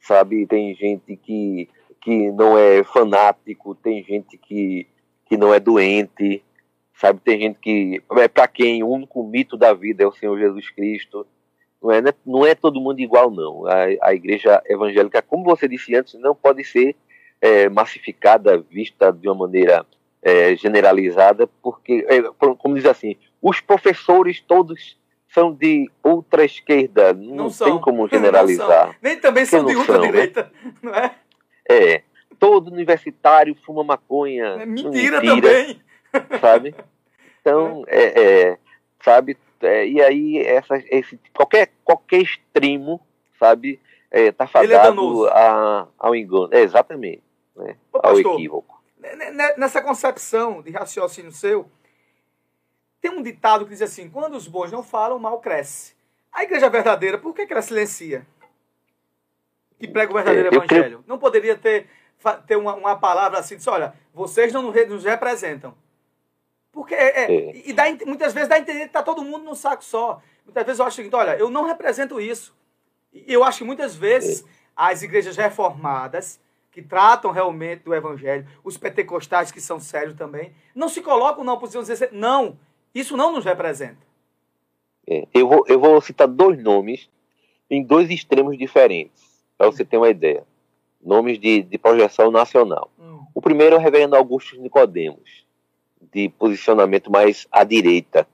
sabe? 0.01 0.47
Tem 0.47 0.75
gente 0.75 1.17
que 1.17 1.69
que 2.01 2.33
não 2.33 2.57
é 2.57 2.83
fanático, 2.83 3.75
tem 3.75 4.03
gente 4.03 4.39
que, 4.39 4.87
que 5.27 5.37
não 5.37 5.53
é 5.53 5.61
doente, 5.61 6.43
sabe? 6.95 7.21
Tem 7.21 7.39
gente 7.39 7.59
que, 7.61 8.03
é 8.13 8.29
para 8.29 8.49
quem 8.49 8.83
o 8.83 8.89
único 8.89 9.23
mito 9.23 9.57
da 9.57 9.75
vida 9.75 10.03
é 10.03 10.07
o 10.07 10.13
Senhor 10.13 10.39
Jesus 10.39 10.71
Cristo. 10.71 11.27
Não 11.83 11.91
é, 11.91 12.01
né? 12.01 12.13
não 12.25 12.47
é 12.47 12.55
todo 12.55 12.81
mundo 12.81 13.01
igual, 13.01 13.31
não. 13.31 13.67
A, 13.67 14.09
a 14.09 14.15
igreja 14.15 14.63
evangélica, 14.67 15.23
como 15.23 15.45
você 15.45 15.69
disse 15.69 15.95
antes, 15.95 16.15
não 16.15 16.35
pode 16.35 16.65
ser 16.65 16.97
é, 17.41 17.69
massificada, 17.69 18.59
vista 18.59 19.11
de 19.13 19.29
uma 19.29 19.47
maneira 19.47 19.87
é, 20.23 20.55
generalizada, 20.57 21.47
porque, 21.63 22.07
é, 22.09 22.23
como 22.59 22.75
diz 22.75 22.87
assim, 22.87 23.17
os 23.41 23.61
professores 23.61 24.41
todos 24.41 24.99
são 25.33 25.53
de 25.53 25.91
ultra 26.05 26.45
esquerda, 26.45 27.13
não, 27.13 27.37
não 27.37 27.51
tem 27.51 27.81
como 27.81 28.07
generalizar. 28.11 28.97
Nem 29.01 29.19
também 29.19 29.45
são 29.45 29.65
de 29.65 29.77
ultra 29.77 29.99
direita, 29.99 30.51
né? 30.53 30.73
não 30.83 30.95
é? 30.95 31.15
É, 31.69 32.03
todo 32.39 32.71
universitário 32.71 33.55
fuma 33.55 33.85
maconha. 33.85 34.57
É 34.61 34.67
mentira, 34.67 35.21
mentira 35.21 35.21
também. 35.21 35.83
Sabe? 36.41 36.75
Então, 37.41 37.85
é, 37.89 38.23
é 38.23 38.59
sabe? 39.05 39.39
É, 39.61 39.87
e 39.87 40.01
aí, 40.03 40.39
essa, 40.39 40.83
esse, 40.91 41.21
qualquer, 41.35 41.71
qualquer 41.85 42.23
extremo, 42.23 43.01
sabe? 43.39 43.81
É, 44.11 44.33
tá 44.33 44.45
é 44.45 44.47
fadado 44.49 45.29
é 45.29 45.31
a, 45.31 45.87
ao 45.99 46.17
engano. 46.17 46.49
É, 46.51 46.61
exatamente. 46.63 47.23
Né? 47.55 47.77
Ô, 47.93 47.99
ao 47.99 48.15
pastor, 48.15 48.35
equívoco. 48.35 48.83
Nessa 49.57 49.81
concepção 49.81 50.63
de 50.63 50.71
raciocínio 50.71 51.31
seu, 51.31 51.71
tem 53.01 53.11
um 53.11 53.23
ditado 53.23 53.65
que 53.65 53.71
diz 53.71 53.83
assim: 53.83 54.09
quando 54.09 54.35
os 54.37 54.47
bons 54.47 54.71
não 54.71 54.83
falam, 54.83 55.17
o 55.17 55.21
mal 55.21 55.41
cresce. 55.41 55.95
A 56.33 56.45
igreja 56.45 56.69
verdadeira, 56.69 57.19
por 57.19 57.35
que, 57.35 57.47
que 57.47 57.53
ela 57.53 57.63
silencia? 57.63 58.27
Que 59.79 59.89
prega 59.89 60.13
o 60.13 60.15
verdadeiro 60.15 60.49
é, 60.49 60.55
evangelho. 60.55 60.83
Creio... 60.83 61.05
Não 61.07 61.19
poderia 61.19 61.57
ter, 61.57 61.89
ter 62.47 62.57
uma, 62.57 62.75
uma 62.75 62.97
palavra 62.97 63.39
assim, 63.39 63.57
diz, 63.57 63.67
olha, 63.67 63.95
vocês 64.13 64.53
não 64.53 64.63
nos 64.63 65.05
representam. 65.05 65.75
Porque 66.71 66.95
é, 66.95 67.25
é, 67.25 67.33
é. 67.33 67.69
e 67.69 67.73
dá, 67.73 67.85
muitas 68.07 68.33
vezes 68.33 68.49
dá 68.49 68.55
a 68.55 68.59
entender 68.59 68.81
que 68.81 68.87
está 68.87 69.03
todo 69.03 69.25
mundo 69.25 69.45
num 69.45 69.55
saco 69.55 69.83
só. 69.83 70.23
Muitas 70.45 70.65
vezes 70.65 70.79
eu 70.79 70.87
acho 70.87 70.95
o 70.95 70.97
seguinte, 70.97 71.17
olha, 71.17 71.37
eu 71.37 71.51
não 71.51 71.65
represento 71.65 72.21
isso. 72.21 72.55
E 73.13 73.33
eu 73.33 73.43
acho 73.43 73.59
que 73.59 73.65
muitas 73.65 73.97
vezes 73.97 74.43
é. 74.43 74.47
as 74.77 75.03
igrejas 75.03 75.37
reformadas, 75.37 76.39
que 76.71 76.81
tratam 76.81 77.33
realmente 77.33 77.83
do 77.83 77.95
evangelho, 77.95 78.47
os 78.63 78.77
pentecostais 78.77 79.51
que 79.51 79.61
são 79.61 79.81
sérios 79.81 80.15
também, 80.15 80.55
não 80.75 80.89
se 80.89 81.03
colocam 81.03 81.43
na 81.43 81.53
oposição 81.53 81.83
de 81.83 81.89
dizer, 81.89 82.11
não, 82.13 82.57
isso 82.95 83.17
não 83.17 83.33
nos 83.33 83.45
representa. 83.45 83.99
É, 85.07 85.27
eu, 85.33 85.49
vou, 85.49 85.65
eu 85.67 85.81
vou 85.81 86.01
citar 86.01 86.29
dois 86.29 86.63
nomes 86.63 87.09
em 87.71 87.83
dois 87.83 88.11
extremos 88.11 88.59
diferentes, 88.59 89.45
para 89.57 89.67
você 89.67 89.85
ter 89.85 89.97
uma 89.97 90.11
ideia. 90.11 90.45
Nomes 91.03 91.39
de, 91.39 91.63
de 91.63 91.79
projeção 91.79 92.31
nacional. 92.31 92.91
Hum. 92.99 93.21
O 93.35 93.41
primeiro 93.41 93.77
é 93.77 93.79
o 93.79 93.81
reverendo 93.81 94.17
Augusto 94.17 94.61
Nicodemos 94.61 95.47
de 96.13 96.29
posicionamento 96.31 97.11
mais 97.11 97.47
à 97.51 97.65
direita. 97.65 98.27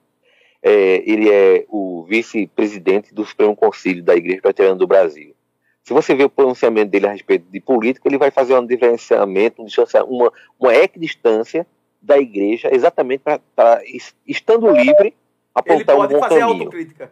É, 0.63 1.03
ele 1.09 1.31
é 1.31 1.65
o 1.69 2.05
vice-presidente 2.09 3.15
do 3.15 3.25
Supremo 3.25 3.55
Conselho 3.55 4.03
da 4.03 4.17
Igreja 4.17 4.41
Presbiteriana 4.41 4.79
do 4.79 4.87
Brasil. 4.87 5.35
Se 5.83 5.93
você 5.93 6.15
vê 6.15 6.25
o 6.25 6.31
pronunciamento 6.31 6.91
dele 6.91 7.07
a 7.07 7.13
respeito 7.13 7.47
de 7.49 7.61
política, 7.61 8.09
ele 8.09 8.19
vai 8.19 8.31
fazer 8.31 8.59
um 8.59 8.67
diferenciamento, 8.67 9.65
uma, 10.09 10.33
uma 10.59 10.75
equidistância 10.75 11.67
da 12.07 12.19
igreja, 12.19 12.73
exatamente 12.73 13.23
para, 13.23 13.83
estando 14.27 14.71
livre, 14.71 15.13
apontar 15.55 15.77
ele 15.77 15.85
pode 15.85 16.15
um 16.15 16.19
bom 16.19 16.23
fazer 16.23 16.41
caminho. 16.41 16.59
autocrítica. 16.59 17.11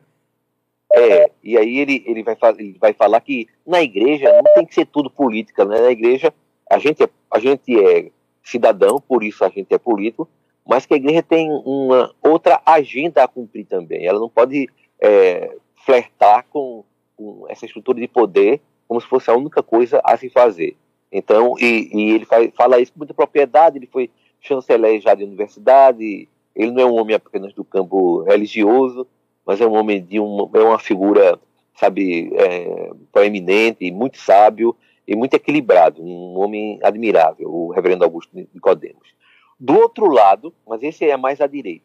É, 0.93 1.29
e 1.43 1.59
aí 1.59 1.79
ele, 1.79 2.05
ele, 2.07 2.23
vai, 2.23 2.37
ele 2.57 2.77
vai 2.79 2.93
falar 2.93 3.21
que 3.21 3.49
na 3.67 3.83
igreja 3.83 4.33
não 4.33 4.55
tem 4.55 4.65
que 4.65 4.75
ser 4.75 4.87
tudo 4.87 5.11
política, 5.11 5.65
né? 5.65 5.81
Na 5.81 5.91
igreja 5.91 6.33
a 6.71 6.79
gente 6.79 7.03
é, 7.03 7.09
a 7.29 7.39
gente 7.41 7.77
é 7.77 8.11
cidadão, 8.45 9.01
por 9.01 9.25
isso 9.25 9.45
a 9.45 9.49
gente 9.49 9.75
é 9.75 9.79
político, 9.79 10.29
mas 10.65 10.87
que 10.87 10.95
a 10.95 10.97
igreja 10.97 11.23
tem 11.23 11.51
uma 11.51 12.15
outra 12.23 12.63
agenda 12.65 13.25
a 13.25 13.29
cumprir 13.29 13.67
também. 13.67 14.07
Ela 14.07 14.21
não 14.21 14.29
pode 14.29 14.69
é, 15.01 15.57
flertar 15.85 16.47
com, 16.49 16.85
com, 17.17 17.45
essa 17.49 17.67
estrutura 17.67 17.99
de 17.99 18.07
poder 18.07 18.61
como 18.87 19.01
se 19.01 19.09
fosse 19.09 19.29
a 19.31 19.35
única 19.35 19.65
coisa 19.65 20.01
a 20.05 20.17
se 20.17 20.31
fazer. 20.31 20.77
Então, 21.11 21.55
e, 21.59 21.91
e 21.93 22.11
ele 22.13 22.25
faz, 22.25 22.53
fala 22.55 22.81
isso 22.81 22.93
com 22.93 23.01
muita 23.01 23.15
propriedade, 23.15 23.79
ele 23.79 23.89
foi 23.91 24.11
chanceler 24.45 25.01
já 25.01 25.15
de 25.15 25.25
universidade, 25.25 26.29
ele 26.55 26.71
não 26.71 26.83
é 26.83 26.87
um 26.87 26.95
homem 26.95 27.17
apenas 27.17 27.53
do 27.53 27.65
campo 27.65 28.23
religioso, 28.23 29.07
mas 29.45 29.61
é 29.61 29.67
um 29.67 29.75
homem 29.75 30.03
de 30.03 30.21
uma, 30.21 30.49
é 30.55 30.63
uma 30.63 30.79
figura, 30.79 31.39
sabe, 31.75 32.33
é, 32.35 32.93
proeminente, 33.11 33.91
muito 33.91 34.19
sábio 34.19 34.77
e 35.07 35.17
muito 35.17 35.35
equilibrado, 35.35 36.03
um 36.03 36.39
homem 36.39 36.79
admirável, 36.83 37.49
o 37.49 37.71
reverendo 37.71 38.05
Augusto 38.05 38.31
Nicodemos. 38.35 39.15
Do 39.59 39.75
outro 39.75 40.07
lado, 40.07 40.53
mas 40.67 40.83
esse 40.83 41.05
é 41.05 41.17
mais 41.17 41.41
à 41.41 41.47
direita. 41.47 41.85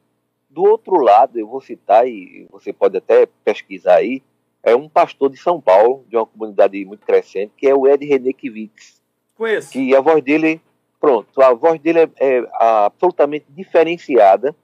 Do 0.49 0.63
outro 0.63 0.99
lado, 0.99 1.39
eu 1.39 1.47
vou 1.47 1.61
citar, 1.61 2.07
e 2.07 2.47
você 2.51 2.73
pode 2.73 2.97
até 2.97 3.27
pesquisar 3.43 3.95
aí, 3.95 4.21
é 4.63 4.75
um 4.75 4.89
pastor 4.89 5.29
de 5.29 5.37
São 5.37 5.61
Paulo, 5.61 6.03
de 6.09 6.17
uma 6.17 6.25
comunidade 6.25 6.83
muito 6.85 7.05
crescente, 7.05 7.53
que 7.55 7.67
é 7.67 7.75
o 7.75 7.87
Ed 7.87 8.05
René 8.05 8.33
Kivitz. 8.33 9.01
Conheço. 9.35 9.71
Que 9.71 9.95
a 9.95 10.01
voz 10.01 10.21
dele, 10.23 10.59
pronto, 10.99 11.41
a 11.41 11.53
voz 11.53 11.79
dele 11.79 11.99
é, 11.99 12.09
é 12.19 12.47
absolutamente 12.53 13.45
diferenciada, 13.49 14.55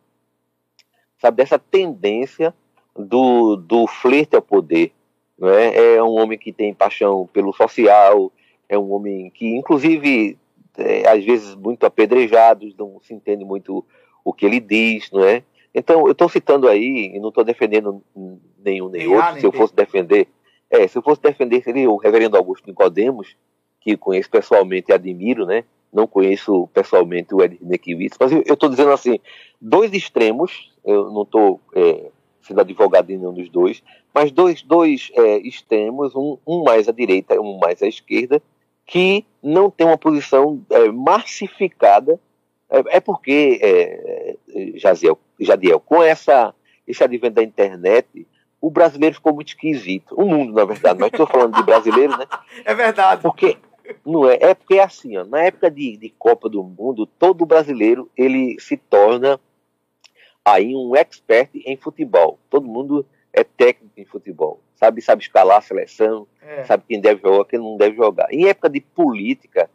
sabe, 1.19 1.37
dessa 1.37 1.57
tendência 1.57 2.53
do, 2.95 3.55
do 3.55 3.87
flerte 3.87 4.35
ao 4.35 4.41
poder. 4.41 4.91
Não 5.37 5.49
é? 5.49 5.95
é 5.95 6.03
um 6.03 6.15
homem 6.15 6.37
que 6.37 6.53
tem 6.53 6.73
paixão 6.73 7.27
pelo 7.33 7.51
social, 7.51 8.31
é 8.69 8.77
um 8.77 8.91
homem 8.91 9.29
que, 9.29 9.55
inclusive, 9.55 10.37
é, 10.77 11.07
às 11.09 11.23
vezes 11.23 11.55
muito 11.55 11.85
apedrejados, 11.85 12.75
não 12.77 12.99
se 13.01 13.13
entende 13.13 13.43
muito 13.43 13.85
o 14.23 14.33
que 14.33 14.45
ele 14.45 14.59
diz, 14.59 15.11
não 15.11 15.23
é? 15.23 15.43
Então, 15.73 16.05
eu 16.05 16.13
estou 16.13 16.29
citando 16.29 16.69
aí, 16.69 17.11
e 17.13 17.19
não 17.19 17.29
estou 17.29 17.43
defendendo 17.43 18.01
nenhum 18.63 18.89
nem, 18.89 19.05
nem 19.05 19.15
outro, 19.15 19.31
nem 19.33 19.41
se 19.41 19.45
eu 19.45 19.51
fosse 19.51 19.75
defender, 19.75 20.27
é, 20.69 20.87
se 20.87 20.97
eu 20.97 21.01
fosse 21.01 21.21
defender, 21.21 21.61
seria 21.63 21.91
o 21.91 21.97
reverendo 21.97 22.37
Augusto 22.37 22.65
Nicodemos, 22.65 23.35
que 23.81 23.97
conheço 23.97 24.29
pessoalmente 24.29 24.89
e 24.89 24.93
admiro, 24.93 25.45
né? 25.45 25.65
Não 25.95 26.05
conheço 26.05 26.67
pessoalmente 26.73 27.33
o 27.33 27.41
Ed 27.41 27.57
Nekiewicz, 27.61 28.17
mas 28.19 28.31
eu 28.31 28.41
estou 28.41 28.69
dizendo 28.69 28.91
assim, 28.91 29.17
dois 29.61 29.93
extremos, 29.93 30.73
eu 30.83 31.09
não 31.09 31.23
estou 31.23 31.61
é, 31.73 32.11
sendo 32.41 32.59
advogado 32.59 33.09
em 33.09 33.17
nenhum 33.17 33.33
dos 33.33 33.49
dois, 33.49 33.81
mas 34.13 34.31
dois, 34.31 34.61
dois 34.61 35.09
é, 35.15 35.37
extremos, 35.37 36.13
um, 36.13 36.37
um 36.45 36.63
mais 36.63 36.89
à 36.89 36.91
direita 36.91 37.35
e 37.35 37.39
um 37.39 37.57
mais 37.57 37.81
à 37.81 37.87
esquerda, 37.87 38.41
que 38.85 39.25
não 39.41 39.71
tem 39.71 39.87
uma 39.87 39.97
posição 39.97 40.61
é, 40.69 40.91
massificada, 40.91 42.19
é, 42.69 42.97
é 42.97 42.99
porque, 42.99 43.59
é, 43.61 44.35
é, 44.49 44.77
Jaziel, 44.77 45.17
Jadiel, 45.39 45.79
com 45.79 46.03
essa, 46.03 46.53
esse 46.85 47.03
advento 47.03 47.35
da 47.35 47.43
internet, 47.43 48.27
o 48.61 48.69
brasileiro 48.69 49.15
ficou 49.15 49.33
muito 49.33 49.49
esquisito. 49.49 50.15
O 50.15 50.25
mundo, 50.25 50.53
na 50.53 50.65
verdade, 50.65 50.99
mas 50.99 51.11
estou 51.11 51.27
falando 51.27 51.55
de 51.55 51.63
brasileiro, 51.63 52.17
né? 52.17 52.25
É 52.65 52.73
verdade. 52.73 53.21
Porque 53.21 53.57
não 54.05 54.29
é, 54.29 54.37
é 54.41 54.53
porque 54.53 54.75
é 54.75 54.83
assim, 54.83 55.17
ó, 55.17 55.25
na 55.25 55.43
época 55.43 55.69
de, 55.69 55.97
de 55.97 56.09
Copa 56.09 56.49
do 56.49 56.63
Mundo, 56.63 57.05
todo 57.05 57.45
brasileiro 57.45 58.09
ele 58.17 58.57
se 58.59 58.77
torna 58.77 59.39
aí 60.43 60.75
um 60.75 60.95
expert 60.95 61.49
em 61.53 61.77
futebol. 61.77 62.39
Todo 62.49 62.67
mundo 62.67 63.05
é 63.33 63.43
técnico 63.43 63.93
em 63.97 64.05
futebol 64.05 64.61
sabe, 64.75 65.01
sabe 65.01 65.23
escalar 65.23 65.57
a 65.57 65.61
seleção, 65.61 66.27
é. 66.41 66.63
sabe 66.65 66.83
quem 66.87 67.01
deve 67.01 67.21
jogar, 67.21 67.45
quem 67.45 67.59
não 67.59 67.77
deve 67.77 67.95
jogar. 67.95 68.31
Em 68.31 68.47
época 68.47 68.69
de 68.69 68.81
política, 68.81 69.69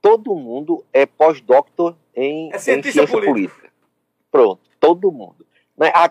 todo 0.00 0.34
mundo 0.34 0.84
é 0.92 1.06
pós-doctor 1.06 1.96
em, 2.14 2.52
é 2.52 2.56
em 2.56 2.58
ciência 2.58 3.06
política. 3.06 3.32
política. 3.32 3.72
Pronto, 4.30 4.60
todo 4.78 5.10
mundo. 5.10 5.46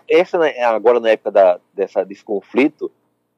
Essa, 0.08 0.38
né, 0.38 0.60
agora 0.60 1.00
na 1.00 1.10
época 1.10 1.30
da, 1.30 1.60
dessa, 1.72 2.04
desse 2.04 2.24
conflito 2.24 2.90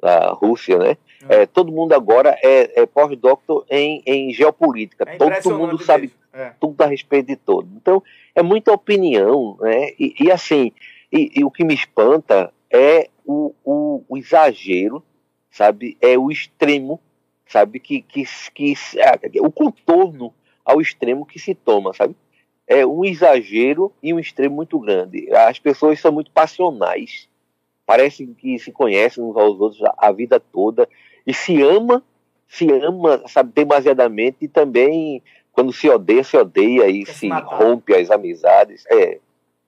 da 0.05 0.33
Rússia, 0.33 0.79
né? 0.79 0.99
É. 1.27 1.43
É, 1.43 1.47
todo 1.47 1.73
mundo 1.73 1.95
agora 1.95 2.39
é, 2.43 2.83
é 2.83 2.85
pós-doctor 2.85 3.65
em, 3.71 4.03
em 4.05 4.35
geopolítica. 4.35 5.05
É 5.09 5.17
todo 5.17 5.59
mundo 5.59 5.83
sabe 5.83 6.13
é. 6.31 6.53
tudo 6.61 6.83
a 6.83 6.87
respeito 6.87 7.29
de 7.29 7.37
todo. 7.37 7.67
Então, 7.75 8.03
é 8.35 8.43
muita 8.43 8.71
opinião, 8.71 9.57
né? 9.59 9.93
E, 9.99 10.15
e 10.21 10.31
assim, 10.31 10.73
e, 11.11 11.31
e, 11.37 11.43
o 11.43 11.51
que 11.51 11.65
me 11.65 11.73
espanta 11.73 12.53
é 12.71 13.09
o, 13.25 13.55
o, 13.65 14.05
o, 14.07 14.19
exagero, 14.19 15.03
sabe? 15.51 15.97
É 16.03 16.19
o 16.19 16.31
extremo, 16.31 17.01
sabe? 17.47 17.81
Que, 17.81 18.03
que, 18.03 18.25
que, 18.53 18.75
é, 18.99 19.41
o 19.41 19.51
contorno 19.51 20.35
ao 20.63 20.83
extremo 20.83 21.25
que 21.25 21.39
se 21.39 21.55
toma, 21.55 21.95
sabe? 21.95 22.15
É 22.67 22.85
um 22.85 23.07
exagero 23.07 23.91
e 24.03 24.13
um 24.13 24.19
extremo 24.19 24.57
muito 24.57 24.79
grande. 24.79 25.35
As 25.35 25.59
pessoas 25.59 25.99
são 25.99 26.13
muito 26.13 26.31
passionais, 26.31 27.27
parecem 27.87 28.35
que 28.35 28.59
se 28.59 28.73
conhecem 28.73 29.23
uns 29.23 29.37
aos 29.37 29.61
outros 29.61 29.83
a, 29.83 29.95
a 29.99 30.13
vida 30.13 30.41
toda 30.41 30.89
e 31.27 31.33
se 31.33 31.63
ama, 31.63 32.03
se 32.49 32.71
ama, 32.71 33.23
sabe, 33.27 33.53
demasiadamente 33.55 34.39
e 34.43 34.49
também 34.49 35.23
quando 35.53 35.73
se 35.73 35.89
odeia, 35.89 36.25
se 36.25 36.37
odeia 36.37 36.89
e 36.89 37.07
se, 37.07 37.15
se 37.15 37.29
rompe 37.29 37.95
as 37.95 38.11
amizades. 38.11 38.85
É. 38.91 39.19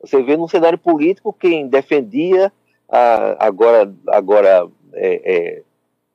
Você 0.00 0.22
vê 0.22 0.36
no 0.36 0.48
cenário 0.48 0.78
político 0.78 1.32
quem 1.32 1.68
defendia 1.68 2.52
agora, 3.38 3.92
agora 4.08 4.68
é, 4.92 5.20
é, 5.24 5.62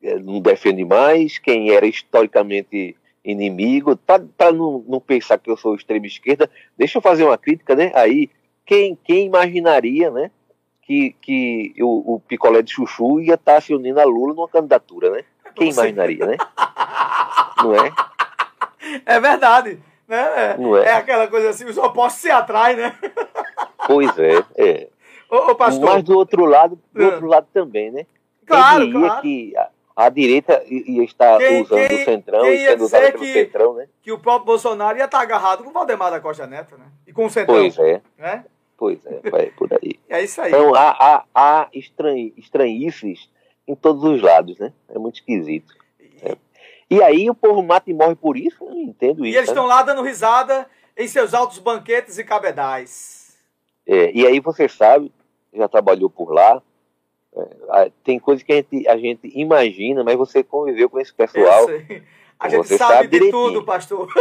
é, 0.03 0.19
não 0.19 0.39
defende 0.39 0.85
mais, 0.85 1.37
quem 1.37 1.71
era 1.71 1.85
historicamente 1.85 2.95
inimigo, 3.23 3.95
para 3.95 4.51
não, 4.51 4.83
não 4.87 4.99
pensar 4.99 5.37
que 5.37 5.49
eu 5.49 5.57
sou 5.57 5.75
extrema 5.75 6.07
esquerda, 6.07 6.49
deixa 6.77 6.97
eu 6.97 7.01
fazer 7.01 7.23
uma 7.23 7.37
crítica, 7.37 7.75
né? 7.75 7.91
Aí, 7.93 8.29
quem, 8.65 8.97
quem 9.03 9.27
imaginaria, 9.27 10.09
né? 10.09 10.31
Que, 10.91 11.15
que 11.21 11.73
o, 11.81 12.15
o 12.15 12.19
picolé 12.19 12.61
de 12.61 12.73
chuchu 12.73 13.21
ia 13.21 13.35
estar 13.35 13.55
tá 13.55 13.61
se 13.61 13.73
unindo 13.73 13.97
a 14.01 14.03
Lula 14.03 14.33
numa 14.33 14.49
candidatura, 14.49 15.09
né? 15.09 15.23
Quem 15.55 15.69
imaginaria, 15.69 16.25
né? 16.25 16.35
Não 17.63 17.73
é? 17.75 17.93
É 19.05 19.19
verdade. 19.21 19.79
Né? 20.05 20.17
É, 20.17 20.57
não 20.57 20.75
é? 20.75 20.87
é 20.87 20.93
aquela 20.95 21.29
coisa 21.29 21.51
assim, 21.51 21.63
os 21.63 21.77
opostos 21.77 22.21
se 22.21 22.29
atraem, 22.29 22.75
né? 22.75 22.93
Pois 23.87 24.11
é, 24.19 24.43
é. 24.57 24.87
Ô, 25.29 25.51
ô, 25.51 25.55
pastor. 25.55 25.93
Mas 25.93 26.03
do 26.03 26.17
outro 26.17 26.43
lado, 26.43 26.77
do 26.91 27.05
outro 27.05 27.27
lado 27.27 27.47
também, 27.53 27.89
né? 27.89 28.05
Claro, 28.45 28.91
claro. 28.91 29.21
que 29.21 29.53
a 29.95 30.09
direita 30.09 30.61
ia 30.67 31.05
estar 31.05 31.37
quem, 31.37 31.61
usando 31.61 31.87
quem, 31.87 32.01
o 32.01 32.05
Centrão 32.05 32.45
e 32.47 32.57
sendo 32.57 32.83
usada 32.83 33.11
pelo 33.13 33.23
que, 33.23 33.31
Centrão, 33.31 33.73
né? 33.75 33.87
Que 34.01 34.11
o 34.11 34.19
próprio 34.19 34.47
Bolsonaro 34.47 34.97
ia 34.97 35.05
estar 35.05 35.21
agarrado 35.21 35.63
com 35.63 35.69
o 35.69 35.73
Valdemar 35.73 36.11
da 36.11 36.19
Costa 36.19 36.45
Neto, 36.45 36.77
né? 36.77 36.87
E 37.07 37.13
com 37.13 37.27
o 37.27 37.29
Centrão. 37.29 37.55
Pois 37.55 37.79
é. 37.79 38.01
Né? 38.17 38.43
Pois 38.81 38.97
é, 39.05 39.29
vai 39.29 39.51
por 39.51 39.71
aí. 39.71 39.99
é 40.09 40.23
isso 40.23 40.41
aí. 40.41 40.49
Então 40.49 40.73
há, 40.73 40.89
há, 40.89 41.25
há 41.35 41.69
estranhi, 41.71 42.33
estranhices 42.35 43.29
em 43.67 43.75
todos 43.75 44.03
os 44.03 44.19
lados, 44.23 44.57
né? 44.57 44.73
É 44.89 44.97
muito 44.97 45.17
esquisito. 45.17 45.71
É. 46.23 46.35
E 46.89 46.99
aí 47.03 47.29
o 47.29 47.35
povo 47.35 47.61
mata 47.61 47.91
e 47.91 47.93
morre 47.93 48.15
por 48.15 48.35
isso, 48.35 48.57
eu 48.63 48.71
não 48.71 48.81
entendo 48.81 49.23
isso. 49.23 49.35
E 49.35 49.37
eles 49.37 49.49
estão 49.49 49.67
né? 49.67 49.69
lá 49.69 49.83
dando 49.83 50.01
risada 50.01 50.67
em 50.97 51.07
seus 51.07 51.35
altos 51.35 51.59
banquetes 51.59 52.17
e 52.17 52.23
cabedais. 52.23 53.37
É, 53.85 54.11
e 54.13 54.25
aí 54.25 54.39
você 54.39 54.67
sabe, 54.67 55.11
já 55.53 55.67
trabalhou 55.67 56.09
por 56.09 56.33
lá, 56.33 56.59
é, 57.75 57.91
tem 58.03 58.17
coisas 58.17 58.43
que 58.43 58.51
a 58.51 58.55
gente, 58.55 58.87
a 58.87 58.97
gente 58.97 59.31
imagina, 59.35 60.03
mas 60.03 60.17
você 60.17 60.43
conviveu 60.43 60.89
com 60.89 60.99
esse 60.99 61.13
pessoal. 61.13 61.67
A 62.39 62.49
gente 62.49 62.65
sabe, 62.69 62.77
sabe, 62.79 63.03
de 63.03 63.19
direitinho. 63.19 63.31
tudo, 63.31 63.63
pastor. 63.63 64.11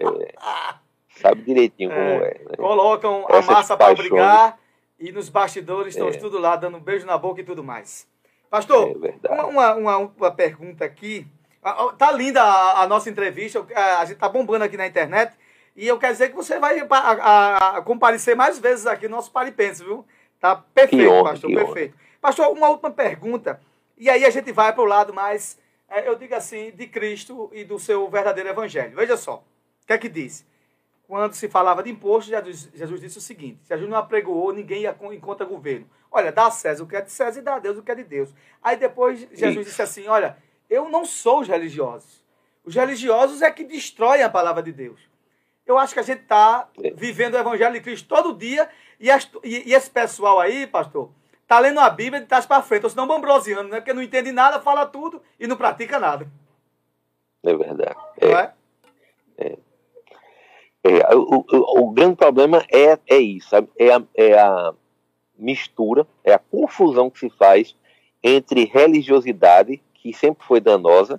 É, 0.00 0.34
sabe 1.16 1.42
direitinho 1.42 1.90
como 1.90 2.00
é. 2.00 2.16
é 2.16 2.44
né? 2.50 2.56
Colocam 2.56 3.26
Essas 3.28 3.48
a 3.48 3.52
massa 3.52 3.76
para 3.76 3.94
brigar 3.94 4.58
e 4.98 5.12
nos 5.12 5.28
bastidores 5.28 5.94
estão 5.94 6.08
é. 6.08 6.12
tudo 6.12 6.38
lá, 6.38 6.56
dando 6.56 6.76
um 6.76 6.80
beijo 6.80 7.06
na 7.06 7.18
boca 7.18 7.40
e 7.40 7.44
tudo 7.44 7.62
mais. 7.62 8.06
Pastor, 8.50 8.96
é 9.24 9.42
uma, 9.42 9.74
uma, 9.74 9.96
uma, 9.98 10.30
pergunta 10.30 10.84
aqui. 10.84 11.26
Tá 11.98 12.12
linda 12.12 12.40
a, 12.42 12.82
a, 12.82 12.86
nossa 12.86 13.10
entrevista, 13.10 13.66
a 13.74 14.04
gente 14.04 14.18
tá 14.18 14.28
bombando 14.28 14.64
aqui 14.64 14.76
na 14.76 14.86
internet. 14.86 15.34
E 15.74 15.88
eu 15.88 15.98
quero 15.98 16.12
dizer 16.12 16.28
que 16.28 16.36
você 16.36 16.58
vai 16.58 16.78
a, 16.78 16.86
a, 16.88 17.76
a 17.78 17.82
comparecer 17.82 18.36
mais 18.36 18.58
vezes 18.58 18.86
aqui 18.86 19.08
no 19.08 19.16
nosso 19.16 19.32
Paripense, 19.32 19.82
viu? 19.82 20.06
Tá 20.38 20.54
perfeito, 20.54 21.10
honra, 21.10 21.30
pastor, 21.30 21.52
perfeito. 21.52 21.96
Pastor, 22.20 22.48
uma 22.50 22.68
última 22.68 22.90
pergunta, 22.90 23.60
e 23.98 24.08
aí 24.08 24.24
a 24.24 24.30
gente 24.30 24.52
vai 24.52 24.72
para 24.72 24.82
o 24.82 24.86
lado 24.86 25.12
mais, 25.12 25.58
é, 25.88 26.06
eu 26.08 26.14
digo 26.14 26.34
assim, 26.34 26.70
de 26.70 26.86
Cristo 26.86 27.50
e 27.52 27.64
do 27.64 27.78
seu 27.78 28.08
verdadeiro 28.08 28.48
evangelho. 28.48 28.94
Veja 28.94 29.16
só, 29.16 29.44
o 29.82 29.86
que 29.86 29.92
é 29.92 29.98
que 29.98 30.08
diz? 30.08 30.46
Quando 31.06 31.34
se 31.34 31.48
falava 31.48 31.82
de 31.82 31.90
imposto, 31.90 32.30
Jesus, 32.30 32.70
Jesus 32.74 33.00
disse 33.00 33.18
o 33.18 33.20
seguinte: 33.20 33.60
Jesus 33.68 33.88
não 33.88 33.98
apregoou, 33.98 34.52
ninguém 34.52 34.82
ia 34.82 34.94
contra 35.20 35.44
governo. 35.44 35.86
Olha, 36.10 36.32
dá 36.32 36.46
a 36.46 36.50
César 36.50 36.82
o 36.84 36.86
que 36.86 36.96
é 36.96 37.00
de 37.00 37.10
César 37.10 37.40
e 37.40 37.42
dá 37.42 37.56
a 37.56 37.58
Deus 37.58 37.76
o 37.76 37.82
que 37.82 37.90
é 37.90 37.94
de 37.94 38.04
Deus. 38.04 38.30
Aí 38.62 38.76
depois 38.76 39.20
Jesus 39.20 39.56
Isso. 39.56 39.64
disse 39.64 39.82
assim: 39.82 40.06
Olha, 40.08 40.38
eu 40.70 40.88
não 40.88 41.04
sou 41.04 41.40
os 41.40 41.48
religiosos. 41.48 42.24
Os 42.64 42.74
religiosos 42.74 43.42
é 43.42 43.50
que 43.50 43.64
destroem 43.64 44.22
a 44.22 44.30
palavra 44.30 44.62
de 44.62 44.72
Deus. 44.72 45.00
Eu 45.66 45.78
acho 45.78 45.92
que 45.92 46.00
a 46.00 46.04
gente 46.04 46.22
está 46.22 46.68
é. 46.82 46.90
vivendo 46.90 47.34
o 47.34 47.38
evangelho 47.38 47.74
de 47.74 47.80
Cristo 47.80 48.08
todo 48.08 48.36
dia 48.36 48.68
e, 48.98 49.08
e, 49.10 49.70
e 49.70 49.74
esse 49.74 49.90
pessoal 49.90 50.40
aí, 50.40 50.66
pastor, 50.66 51.10
tá 51.46 51.58
lendo 51.58 51.80
a 51.80 51.90
Bíblia 51.90 52.20
de 52.20 52.26
trás 52.26 52.46
para 52.46 52.62
frente, 52.62 52.84
ou 52.84 52.90
senão 52.90 53.06
bambrosiano, 53.06 53.68
né? 53.68 53.80
Porque 53.80 53.92
não 53.92 54.02
entende 54.02 54.32
nada, 54.32 54.60
fala 54.60 54.86
tudo 54.86 55.22
e 55.38 55.46
não 55.46 55.56
pratica 55.56 55.98
nada. 55.98 56.26
É 57.42 57.54
verdade. 57.54 57.96
É. 58.18 58.28
Não 58.28 58.38
é? 58.38 58.42
é. 58.42 58.52
É 60.84 61.14
o, 61.16 61.44
o, 61.50 61.80
o, 61.80 61.90
grande 61.90 62.16
problema 62.16 62.62
é, 62.70 62.98
é 63.06 63.18
isso, 63.18 63.48
sabe? 63.48 63.68
É 63.78 63.94
a, 63.94 64.02
é 64.14 64.38
a 64.38 64.74
mistura, 65.38 66.06
é 66.22 66.34
a 66.34 66.38
confusão 66.38 67.08
que 67.08 67.18
se 67.18 67.30
faz 67.30 67.74
entre 68.22 68.66
religiosidade, 68.66 69.82
que 69.94 70.12
sempre 70.12 70.46
foi 70.46 70.60
danosa, 70.60 71.18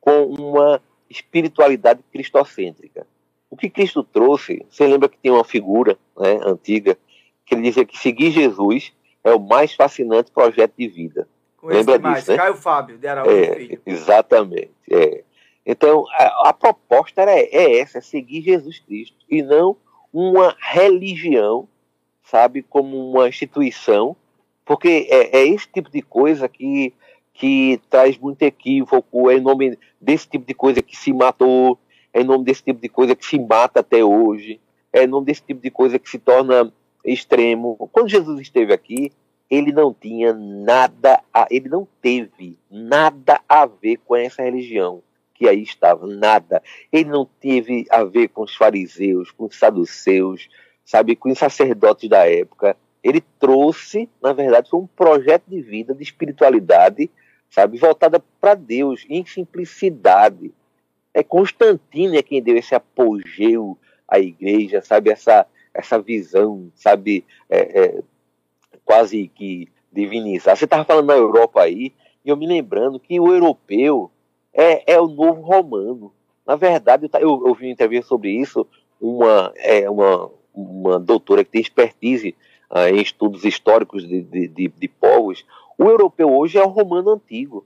com 0.00 0.24
uma 0.24 0.82
espiritualidade 1.08 2.00
cristocêntrica. 2.12 3.06
O 3.50 3.56
que 3.56 3.70
Cristo 3.70 4.02
trouxe, 4.02 4.66
você 4.68 4.86
lembra 4.86 5.08
que 5.08 5.18
tem 5.18 5.30
uma 5.30 5.44
figura 5.44 5.96
né, 6.16 6.38
antiga 6.44 6.98
que 7.46 7.54
ele 7.54 7.62
dizia 7.62 7.84
que 7.84 7.96
seguir 7.96 8.30
Jesus 8.30 8.92
é 9.24 9.32
o 9.32 9.40
mais 9.40 9.74
fascinante 9.74 10.30
projeto 10.30 10.74
de 10.76 10.88
vida. 10.88 11.28
Com 11.56 11.68
Lembra 11.68 11.98
disso, 11.98 12.30
né? 12.30 12.36
Caio 12.36 12.54
Fábio, 12.54 12.98
de 12.98 13.06
Araújo 13.06 13.36
é, 13.36 13.54
Filho. 13.54 13.80
Exatamente. 13.86 14.70
É. 14.90 15.24
Então, 15.70 16.06
a, 16.12 16.48
a 16.48 16.52
proposta 16.54 17.20
era, 17.20 17.32
é 17.32 17.78
essa, 17.78 17.98
é 17.98 18.00
seguir 18.00 18.40
Jesus 18.40 18.78
Cristo, 18.78 19.18
e 19.28 19.42
não 19.42 19.76
uma 20.10 20.56
religião, 20.58 21.68
sabe, 22.22 22.62
como 22.62 23.10
uma 23.10 23.28
instituição, 23.28 24.16
porque 24.64 25.06
é, 25.10 25.40
é 25.40 25.46
esse 25.46 25.68
tipo 25.68 25.90
de 25.90 26.00
coisa 26.00 26.48
que, 26.48 26.94
que 27.34 27.78
traz 27.90 28.16
muito 28.16 28.40
equívoco, 28.40 29.28
é 29.28 29.36
em 29.36 29.42
nome 29.42 29.78
desse 30.00 30.26
tipo 30.26 30.46
de 30.46 30.54
coisa 30.54 30.80
que 30.80 30.96
se 30.96 31.12
matou, 31.12 31.78
é 32.14 32.22
em 32.22 32.24
nome 32.24 32.46
desse 32.46 32.62
tipo 32.64 32.80
de 32.80 32.88
coisa 32.88 33.14
que 33.14 33.26
se 33.26 33.38
mata 33.38 33.80
até 33.80 34.02
hoje, 34.02 34.58
é 34.90 35.04
em 35.04 35.06
nome 35.06 35.26
desse 35.26 35.42
tipo 35.42 35.60
de 35.60 35.70
coisa 35.70 35.98
que 35.98 36.08
se 36.08 36.18
torna 36.18 36.72
extremo. 37.04 37.76
Quando 37.92 38.08
Jesus 38.08 38.40
esteve 38.40 38.72
aqui, 38.72 39.12
ele 39.50 39.70
não 39.70 39.92
tinha 39.92 40.32
nada, 40.32 41.22
a, 41.32 41.46
ele 41.50 41.68
não 41.68 41.86
teve 42.00 42.56
nada 42.70 43.38
a 43.46 43.66
ver 43.66 43.98
com 43.98 44.16
essa 44.16 44.42
religião 44.42 45.02
que 45.38 45.48
aí 45.48 45.62
estava, 45.62 46.06
nada. 46.06 46.60
Ele 46.92 47.08
não 47.08 47.24
teve 47.24 47.86
a 47.90 48.02
ver 48.02 48.28
com 48.28 48.42
os 48.42 48.56
fariseus, 48.56 49.30
com 49.30 49.46
os 49.46 49.56
saduceus, 49.56 50.48
sabe, 50.84 51.14
com 51.14 51.30
os 51.30 51.38
sacerdotes 51.38 52.10
da 52.10 52.28
época. 52.28 52.76
Ele 53.04 53.22
trouxe, 53.38 54.08
na 54.20 54.32
verdade, 54.32 54.68
foi 54.68 54.80
um 54.80 54.86
projeto 54.88 55.44
de 55.46 55.62
vida, 55.62 55.94
de 55.94 56.02
espiritualidade, 56.02 57.08
sabe, 57.48 57.78
voltada 57.78 58.22
para 58.40 58.54
Deus, 58.54 59.06
em 59.08 59.24
simplicidade. 59.24 60.52
É 61.14 61.22
Constantino 61.22 62.16
é 62.16 62.22
quem 62.22 62.42
deu 62.42 62.56
esse 62.56 62.74
apogeu 62.74 63.78
à 64.08 64.18
igreja, 64.18 64.82
sabe, 64.82 65.10
essa 65.10 65.46
essa 65.72 66.00
visão, 66.00 66.72
sabe, 66.74 67.24
é, 67.48 67.80
é, 67.80 68.02
quase 68.84 69.28
que 69.28 69.68
divinizar. 69.92 70.56
Você 70.56 70.64
estava 70.64 70.84
falando 70.84 71.06
na 71.06 71.14
Europa 71.14 71.62
aí, 71.62 71.92
e 72.24 72.30
eu 72.30 72.36
me 72.36 72.48
lembrando 72.48 72.98
que 72.98 73.20
o 73.20 73.32
europeu 73.32 74.10
é, 74.58 74.94
é 74.94 75.00
o 75.00 75.06
novo 75.06 75.40
romano. 75.40 76.12
Na 76.46 76.56
verdade, 76.56 77.08
eu, 77.20 77.46
eu, 77.46 77.54
vi 77.54 77.66
uma 77.66 77.72
entrevista 77.72 78.08
sobre 78.08 78.30
isso, 78.30 78.66
uma, 79.00 79.52
é, 79.56 79.88
uma, 79.88 80.30
uma 80.52 80.98
doutora 80.98 81.44
que 81.44 81.50
tem 81.50 81.60
expertise 81.60 82.34
ah, 82.68 82.90
em 82.90 83.00
estudos 83.00 83.44
históricos 83.44 84.06
de, 84.06 84.22
de, 84.22 84.48
de, 84.48 84.68
de, 84.68 84.88
povos. 84.88 85.44
O 85.78 85.84
europeu 85.84 86.34
hoje 86.34 86.58
é 86.58 86.64
o 86.64 86.68
romano 86.68 87.10
antigo. 87.10 87.64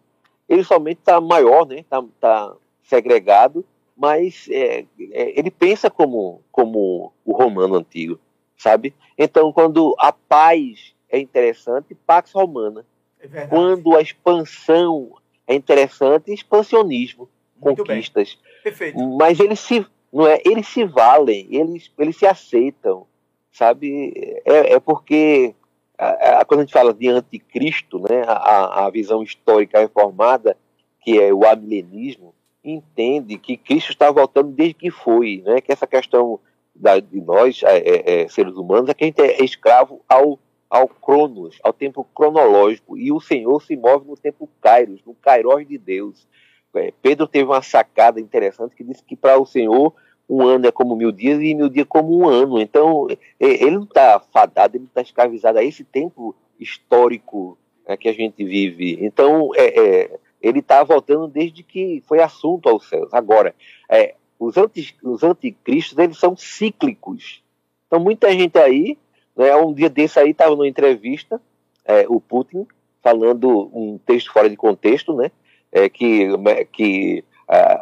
Ele 0.48 0.62
somente 0.62 0.98
está 0.98 1.20
maior, 1.20 1.66
né? 1.66 1.78
Está 1.78 2.05
tá 2.20 2.55
segregado 2.83 3.64
mas 3.96 4.48
é, 4.50 4.85
é, 5.12 5.38
ele 5.38 5.50
pensa 5.50 5.90
como, 5.90 6.40
como 6.50 7.12
o 7.24 7.33
romano 7.33 7.76
antigo, 7.76 8.18
sabe? 8.57 8.94
Então, 9.16 9.52
quando 9.52 9.94
a 9.98 10.12
paz 10.12 10.92
é 11.09 11.20
interessante, 11.20 11.94
pax 11.94 12.33
romana. 12.33 12.85
É 13.20 13.46
quando 13.46 13.94
a 13.94 14.02
expansão 14.02 15.12
é 15.53 15.57
interessante, 15.57 16.33
expansionismo, 16.33 17.29
Muito 17.61 17.85
conquistas. 17.85 18.38
Perfeito. 18.62 18.99
Mas 19.19 19.38
eles 19.38 19.61
se, 19.61 19.87
não 20.12 20.27
é, 20.27 20.41
eles 20.45 20.69
se 20.69 20.85
valem, 20.85 21.47
eles, 21.51 21.91
eles 21.99 22.17
se 22.17 22.27
aceitam, 22.27 23.07
sabe? 23.53 24.12
É, 24.45 24.75
é 24.75 24.81
porque 24.81 25.55
a, 25.99 26.41
a, 26.41 26.45
quando 26.45 26.61
a 26.61 26.62
gente 26.65 26.73
fala 26.73 26.93
de 26.93 27.09
anticristo, 27.09 27.99
né, 27.99 28.23
a, 28.27 28.87
a 28.87 28.91
visão 28.91 29.23
histórica 29.23 29.79
reformada, 29.79 30.57
que 31.01 31.21
é 31.21 31.33
o 31.33 31.47
amilenismo, 31.47 32.35
entende 32.65 33.37
que 33.38 33.57
Cristo 33.57 33.91
está 33.91 34.11
voltando 34.11 34.53
desde 34.53 34.75
que 34.75 34.91
foi, 34.91 35.43
né? 35.45 35.61
Que 35.61 35.73
essa 35.73 35.87
questão 35.87 36.38
da, 36.75 37.01
de 37.01 37.21
nós, 37.21 37.61
é, 37.65 37.79
é, 37.79 38.23
é, 38.23 38.29
seres 38.29 38.55
humanos, 38.55 38.88
é 38.88 38.95
que 38.95 39.05
a 39.05 39.07
gente 39.09 39.21
é 39.21 39.45
escravo 39.45 40.01
ao, 40.09 40.38
ao 40.73 40.89
cronos, 40.89 41.59
ao 41.63 41.71
tempo 41.71 42.03
cronológico, 42.15 42.97
e 42.97 43.13
o 43.13 43.21
Senhor 43.21 43.63
se 43.63 43.77
move 43.77 44.07
no 44.09 44.17
tempo 44.17 44.49
kairos, 44.59 45.05
no 45.05 45.15
kairos 45.15 45.69
de 45.69 45.77
Deus. 45.77 46.27
É, 46.75 46.91
Pedro 47.03 47.27
teve 47.27 47.45
uma 47.45 47.61
sacada 47.61 48.19
interessante 48.19 48.75
que 48.75 48.83
disse 48.83 49.05
que 49.05 49.15
para 49.15 49.39
o 49.39 49.45
Senhor 49.45 49.93
um 50.27 50.41
ano 50.41 50.67
é 50.67 50.73
como 50.73 50.97
mil 50.97 51.13
dias 51.13 51.39
e 51.43 51.55
mil 51.55 51.69
dias 51.69 51.87
como 51.87 52.19
um 52.19 52.27
ano. 52.27 52.59
Então, 52.59 53.07
é, 53.11 53.19
ele 53.39 53.73
não 53.73 53.83
está 53.83 54.19
fadado, 54.19 54.79
ele 54.79 54.87
está 54.87 55.03
escravizado 55.03 55.59
a 55.59 55.63
esse 55.63 55.85
tempo 55.85 56.35
histórico 56.59 57.59
né, 57.87 57.95
que 57.95 58.09
a 58.09 58.15
gente 58.15 58.43
vive. 58.43 58.97
Então, 59.05 59.51
é, 59.55 59.67
é 59.79 60.19
ele 60.41 60.61
está 60.61 60.83
voltando 60.83 61.29
desde 61.29 61.63
que 61.63 62.03
foi 62.07 62.23
assunto 62.23 62.71
aos 62.71 62.89
céus. 62.89 63.13
Agora, 63.13 63.55
é, 63.91 64.15
os, 64.39 64.57
anti, 64.57 64.97
os 65.03 65.23
anticristos, 65.23 65.99
eles 65.99 66.17
são 66.17 66.35
cíclicos. 66.35 67.43
Então, 67.87 68.01
muita 68.01 68.33
gente 68.33 68.59
aí, 68.59 68.97
né, 69.37 69.55
um 69.57 69.73
dia 69.73 69.88
desse 69.88 70.18
aí, 70.18 70.31
estava 70.31 70.51
numa 70.51 70.68
entrevista, 70.68 71.40
é, 71.85 72.05
o 72.09 72.21
Putin, 72.21 72.66
falando 73.03 73.71
um 73.73 73.99
texto 73.99 74.33
fora 74.33 74.49
de 74.49 74.57
contexto, 74.57 75.14
né, 75.14 75.31
é, 75.71 75.88
que, 75.88 76.29
que 76.73 77.25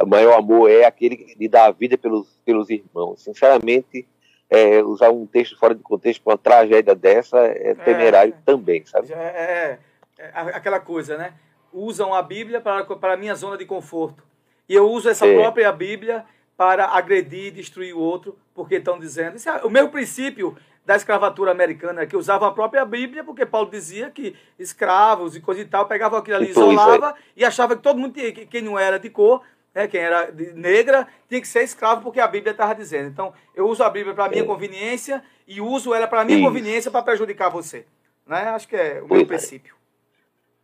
o 0.02 0.06
maior 0.06 0.38
amor 0.38 0.70
é 0.70 0.84
aquele 0.84 1.34
de 1.36 1.48
dar 1.48 1.66
a 1.66 1.70
vida 1.70 1.96
pelos, 1.96 2.40
pelos 2.44 2.70
irmãos. 2.70 3.22
Sinceramente, 3.22 4.06
é, 4.50 4.82
usar 4.82 5.10
um 5.10 5.26
texto 5.26 5.56
fora 5.56 5.74
de 5.74 5.82
contexto 5.82 6.22
para 6.22 6.32
uma 6.32 6.38
tragédia 6.38 6.94
dessa 6.94 7.38
é, 7.38 7.70
é 7.70 7.74
temerário 7.74 8.34
é, 8.34 8.42
também, 8.44 8.84
sabe? 8.84 9.12
É, 9.12 9.16
é, 9.16 9.78
é, 10.18 10.30
aquela 10.34 10.80
coisa, 10.80 11.16
né? 11.16 11.34
Usam 11.72 12.12
a 12.12 12.20
Bíblia 12.20 12.60
para, 12.60 12.84
para 12.84 13.14
a 13.14 13.16
minha 13.16 13.34
zona 13.36 13.56
de 13.56 13.64
conforto. 13.64 14.24
E 14.68 14.74
eu 14.74 14.90
uso 14.90 15.08
essa 15.08 15.26
própria 15.26 15.70
Bíblia 15.70 16.24
para 16.56 16.86
agredir 16.86 17.46
e 17.46 17.50
destruir 17.52 17.94
o 17.94 18.00
outro, 18.00 18.36
porque 18.52 18.76
estão 18.76 18.98
dizendo. 18.98 19.36
Isso 19.36 19.48
é 19.48 19.64
o 19.64 19.70
meu 19.70 19.88
princípio 19.88 20.56
da 20.90 20.96
escravatura 20.96 21.52
americana, 21.52 22.04
que 22.04 22.16
usava 22.16 22.48
a 22.48 22.50
própria 22.50 22.84
Bíblia, 22.84 23.22
porque 23.22 23.46
Paulo 23.46 23.70
dizia 23.70 24.10
que 24.10 24.34
escravos 24.58 25.36
e 25.36 25.40
coisa 25.40 25.60
e 25.60 25.64
tal 25.64 25.86
pegavam 25.86 26.18
aquilo 26.18 26.36
ali, 26.36 26.50
então, 26.50 26.64
isolava 26.64 27.14
e 27.36 27.44
achava 27.44 27.76
que 27.76 27.82
todo 27.82 27.96
mundo, 27.96 28.14
tinha, 28.14 28.32
que 28.32 28.44
quem 28.44 28.60
não 28.60 28.76
era 28.76 28.98
de 28.98 29.08
cor, 29.08 29.40
né, 29.72 29.86
quem 29.86 30.00
era 30.00 30.32
negra, 30.56 31.06
tinha 31.28 31.40
que 31.40 31.46
ser 31.46 31.62
escravo, 31.62 32.02
porque 32.02 32.18
a 32.18 32.26
Bíblia 32.26 32.50
estava 32.50 32.74
dizendo. 32.74 33.08
Então, 33.08 33.32
eu 33.54 33.68
uso 33.68 33.84
a 33.84 33.88
Bíblia 33.88 34.16
para 34.16 34.28
minha 34.28 34.42
é. 34.42 34.44
conveniência 34.44 35.22
e 35.46 35.60
uso 35.60 35.94
ela 35.94 36.08
para 36.08 36.24
minha 36.24 36.38
Isso. 36.38 36.48
conveniência 36.48 36.90
para 36.90 37.04
prejudicar 37.04 37.50
você. 37.50 37.86
Né? 38.26 38.48
Acho 38.48 38.66
que 38.66 38.74
é 38.74 39.00
o 39.00 39.06
pois 39.06 39.20
meu 39.20 39.20
é. 39.20 39.24
princípio. 39.26 39.76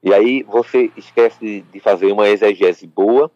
E 0.02 0.12
aí 0.12 0.42
você 0.42 0.90
esquece 0.96 1.60
de 1.72 1.78
fazer 1.78 2.10
uma 2.10 2.28
exegese 2.28 2.84
boa, 2.84 3.30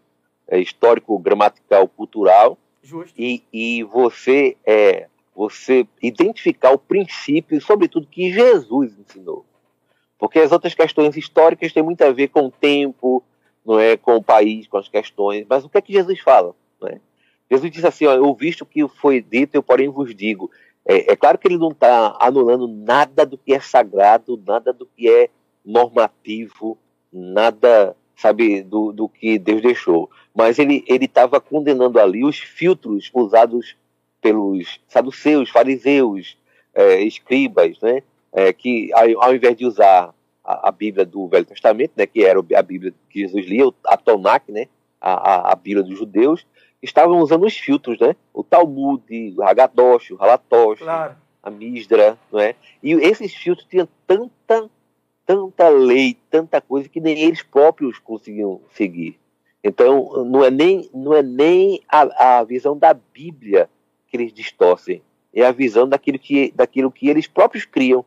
é, 0.48 0.58
histórico, 0.58 1.16
gramatical, 1.20 1.86
cultural, 1.86 2.58
Justo. 2.82 3.14
E, 3.16 3.44
e 3.52 3.84
você 3.84 4.56
é, 4.66 5.06
você 5.34 5.86
identificar 6.02 6.72
o 6.72 6.78
princípio, 6.78 7.60
sobretudo, 7.60 8.06
que 8.06 8.32
Jesus 8.32 8.96
ensinou. 8.98 9.44
Porque 10.18 10.38
as 10.38 10.52
outras 10.52 10.74
questões 10.74 11.16
históricas 11.16 11.72
têm 11.72 11.82
muito 11.82 12.02
a 12.02 12.10
ver 12.10 12.28
com 12.28 12.46
o 12.46 12.50
tempo, 12.50 13.22
não 13.64 13.78
é, 13.78 13.96
com 13.96 14.16
o 14.16 14.22
país, 14.22 14.66
com 14.66 14.76
as 14.76 14.88
questões. 14.88 15.46
Mas 15.48 15.64
o 15.64 15.68
que 15.68 15.78
é 15.78 15.80
que 15.80 15.92
Jesus 15.92 16.20
fala? 16.20 16.54
Não 16.80 16.88
é? 16.88 17.00
Jesus 17.50 17.70
diz 17.72 17.84
assim: 17.84 18.04
eu 18.04 18.34
visto 18.34 18.66
que 18.66 18.86
foi 18.86 19.20
dito, 19.20 19.54
eu 19.54 19.62
porém 19.62 19.88
vos 19.88 20.14
digo. 20.14 20.50
É, 20.86 21.12
é 21.12 21.16
claro 21.16 21.38
que 21.38 21.48
ele 21.48 21.58
não 21.58 21.70
está 21.70 22.16
anulando 22.20 22.68
nada 22.68 23.26
do 23.26 23.36
que 23.36 23.52
é 23.52 23.60
sagrado, 23.60 24.40
nada 24.46 24.72
do 24.72 24.86
que 24.86 25.08
é 25.08 25.28
normativo, 25.64 26.78
nada, 27.12 27.96
sabe, 28.16 28.62
do, 28.62 28.92
do 28.92 29.08
que 29.08 29.38
Deus 29.38 29.60
deixou. 29.60 30.10
Mas 30.34 30.58
ele 30.58 30.84
estava 30.88 31.40
condenando 31.40 31.98
ali 31.98 32.24
os 32.24 32.38
filtros 32.38 33.10
usados 33.12 33.76
pelos 34.20 34.80
saduceus, 34.88 35.50
fariseus, 35.50 36.36
é, 36.74 37.02
escribas, 37.02 37.80
né? 37.80 38.02
É, 38.32 38.52
que 38.52 38.90
ao, 38.92 39.34
invés 39.34 39.56
de 39.56 39.66
usar 39.66 40.14
a, 40.44 40.68
a, 40.68 40.70
Bíblia 40.70 41.04
do 41.04 41.26
Velho 41.26 41.44
Testamento, 41.44 41.92
né, 41.96 42.06
que 42.06 42.24
era 42.24 42.38
a 42.38 42.62
Bíblia 42.62 42.94
que 43.08 43.20
Jesus 43.20 43.44
lia, 43.44 43.64
a 43.84 43.96
Tonac, 43.96 44.52
né, 44.52 44.68
a, 45.00 45.12
a, 45.12 45.52
a 45.52 45.54
Bíblia 45.56 45.82
dos 45.82 45.98
judeus, 45.98 46.46
estavam 46.80 47.18
usando 47.18 47.44
os 47.44 47.56
filtros, 47.56 47.98
né? 47.98 48.14
O 48.32 48.42
Talmud, 48.42 49.02
o 49.36 49.42
Hagadosh, 49.42 50.12
o 50.12 50.16
Halatosh, 50.22 50.78
claro. 50.78 51.16
a 51.42 51.50
Misdra, 51.50 52.16
não 52.32 52.40
é? 52.40 52.54
E 52.82 52.92
esses 52.92 53.34
filtros 53.34 53.66
tinham 53.68 53.88
tanta, 54.06 54.70
tanta 55.26 55.68
lei, 55.68 56.16
tanta 56.30 56.60
coisa 56.60 56.88
que 56.88 57.00
nem 57.00 57.18
eles 57.18 57.42
próprios 57.42 57.98
conseguiam 57.98 58.60
seguir. 58.72 59.18
Então, 59.62 60.24
não 60.24 60.42
é 60.42 60.50
nem, 60.50 60.88
não 60.94 61.12
é 61.12 61.22
nem 61.22 61.82
a, 61.86 62.38
a 62.38 62.44
visão 62.44 62.78
da 62.78 62.94
Bíblia 62.94 63.68
que 64.10 64.16
eles 64.16 64.32
distorcem, 64.32 65.02
é 65.32 65.44
a 65.44 65.52
visão 65.52 65.88
daquilo 65.88 66.18
que, 66.18 66.52
daquilo 66.54 66.90
que 66.90 67.08
eles 67.08 67.26
próprios 67.26 67.64
criam, 67.64 68.04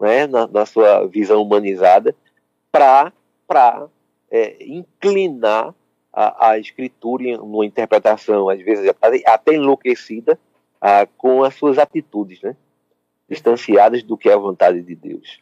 né, 0.00 0.26
na, 0.26 0.46
na 0.46 0.66
sua 0.66 1.06
visão 1.06 1.42
humanizada, 1.42 2.16
para 2.72 3.12
é, 4.30 4.56
inclinar 4.64 5.74
a, 6.12 6.50
a 6.50 6.58
escritura 6.58 7.24
em 7.24 7.36
uma 7.36 7.66
interpretação, 7.66 8.48
às 8.48 8.60
vezes 8.62 8.90
até 9.26 9.54
enlouquecida, 9.54 10.38
a, 10.80 11.06
com 11.06 11.44
as 11.44 11.54
suas 11.54 11.78
atitudes, 11.78 12.40
né, 12.42 12.56
distanciadas 13.28 14.02
do 14.02 14.16
que 14.16 14.28
é 14.28 14.34
a 14.34 14.38
vontade 14.38 14.80
de 14.80 14.94
Deus. 14.94 15.40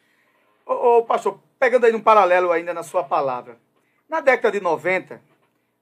Ô, 0.66 0.98
ô, 0.98 1.02
pastor, 1.04 1.38
pegando 1.58 1.86
aí 1.86 1.94
um 1.94 2.00
paralelo 2.00 2.50
ainda 2.50 2.74
na 2.74 2.82
sua 2.82 3.04
palavra, 3.04 3.56
na 4.08 4.20
década 4.20 4.52
de 4.52 4.62
90, 4.62 5.20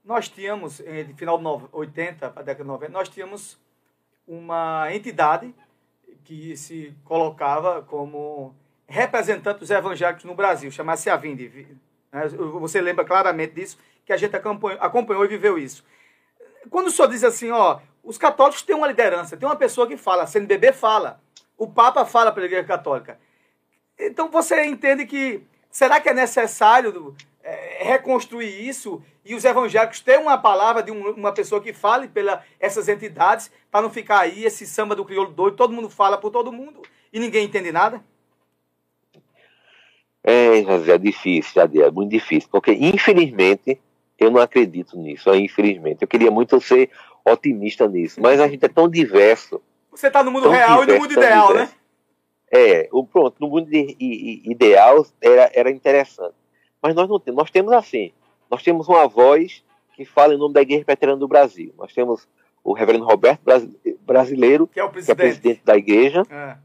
nós 0.04 0.28
tínhamos, 0.28 0.80
eh, 0.80 1.04
de 1.04 1.14
final 1.14 1.38
de 1.38 1.68
80 1.72 2.30
para 2.30 2.42
a 2.42 2.44
década 2.44 2.64
de 2.64 2.68
90, 2.68 2.92
nós 2.92 3.09
tínhamos 3.09 3.59
uma 4.31 4.87
entidade 4.95 5.53
que 6.23 6.57
se 6.57 6.95
colocava 7.05 7.83
como 7.83 8.55
representante 8.87 9.59
dos 9.59 9.71
evangélicos 9.71 10.25
no 10.25 10.37
Brasil, 10.37 10.71
chamasse 10.71 11.11
a 11.11 11.16
Vinde. 11.16 11.66
Né? 12.12 12.29
Você 12.61 12.81
lembra 12.81 13.05
claramente 13.05 13.55
disso, 13.55 13.77
que 14.07 14.12
a 14.12 14.16
gente 14.16 14.37
acompanhou, 14.37 15.25
e 15.25 15.29
viveu 15.29 15.59
isso. 15.59 15.85
Quando 16.71 16.87
o 16.87 16.90
senhor 16.93 17.09
diz 17.09 17.25
assim, 17.25 17.51
ó, 17.51 17.81
os 18.05 18.16
católicos 18.16 18.62
têm 18.62 18.77
uma 18.77 18.87
liderança, 18.87 19.37
tem 19.37 19.49
uma 19.49 19.57
pessoa 19.57 19.88
que 19.88 19.97
fala, 19.97 20.23
a 20.23 20.27
CNBB 20.29 20.73
fala, 20.73 21.21
o 21.59 21.66
Papa 21.66 22.05
fala 22.05 22.31
para 22.31 22.45
a 22.45 22.47
Igreja 22.47 22.64
Católica. 22.64 23.19
Então 23.99 24.31
você 24.31 24.64
entende 24.64 25.07
que 25.07 25.43
será 25.69 26.01
que 26.01 26.09
é 26.09 26.14
necessário 26.14 27.16
reconstruir 27.81 28.69
isso 28.69 29.03
e 29.25 29.35
os 29.35 29.45
evangélicos 29.45 30.01
ter 30.01 30.19
uma 30.19 30.37
palavra 30.37 30.83
de 30.83 30.93
um, 30.93 31.11
uma 31.12 31.33
pessoa 31.33 31.61
que 31.61 31.73
fale 31.73 32.09
pela 32.09 32.45
essas 32.59 32.88
entidades 32.88 33.51
para 33.71 33.83
não 33.83 33.90
ficar 33.90 34.21
aí 34.21 34.45
esse 34.45 34.66
samba 34.66 34.95
do 34.95 35.05
crioulo 35.05 35.33
doido, 35.33 35.57
todo 35.57 35.73
mundo 35.73 35.88
fala 35.88 36.19
por 36.19 36.31
todo 36.31 36.53
mundo 36.53 36.83
e 37.12 37.19
ninguém 37.19 37.47
entende 37.47 37.73
nada? 37.73 38.03
É, 40.23 40.62
José, 40.62 40.93
é 40.93 40.99
difícil, 40.99 41.62
é 41.62 41.90
muito 41.90 42.11
difícil, 42.11 42.49
porque 42.53 42.73
infelizmente 42.73 43.81
eu 44.19 44.31
não 44.31 44.40
acredito 44.40 44.99
nisso, 44.99 45.35
infelizmente. 45.35 46.03
Eu 46.03 46.09
queria 46.09 46.31
muito 46.31 46.61
ser 46.61 46.90
otimista 47.25 47.88
nisso, 47.88 48.21
mas 48.21 48.38
a 48.38 48.47
gente 48.47 48.64
é 48.64 48.69
tão 48.69 48.88
diverso. 48.88 49.62
Você 49.90 50.09
está 50.09 50.23
no 50.23 50.31
mundo 50.31 50.51
real 50.51 50.81
diverso, 50.81 50.90
e 50.90 50.95
no 50.95 51.01
mundo 51.01 51.12
ideal, 51.12 51.49
né? 51.49 51.53
diverso. 51.53 51.75
né? 51.75 51.81
É, 52.53 52.88
o, 52.93 53.07
pronto, 53.07 53.37
no 53.40 53.49
mundo 53.49 53.71
de, 53.71 53.97
ideal 53.99 55.07
era, 55.21 55.51
era 55.55 55.71
interessante. 55.71 56.35
Mas 56.83 56.95
nós 56.95 57.09
não 57.09 57.21
temos, 57.21 57.38
nós 57.38 57.51
temos 57.51 57.73
assim, 57.73 58.12
nós 58.51 58.62
temos 58.62 58.88
uma 58.88 59.07
voz 59.07 59.62
que 59.95 60.05
fala 60.05 60.35
em 60.35 60.38
nome 60.38 60.55
da 60.55 60.62
Igreja 60.62 60.85
Presbiteriana 60.85 61.21
do 61.21 61.29
Brasil. 61.29 61.75
Nós 61.77 61.93
temos 61.93 62.27
o 62.64 62.73
reverendo 62.73 63.05
Roberto 63.05 63.43
Brasileiro, 64.03 64.66
que 64.66 64.81
é 64.81 64.85
o 64.85 64.90
presidente, 64.90 65.12
é 65.12 65.23
presidente 65.23 65.61
da 65.64 65.77
igreja, 65.77 66.23
é. 66.31 66.57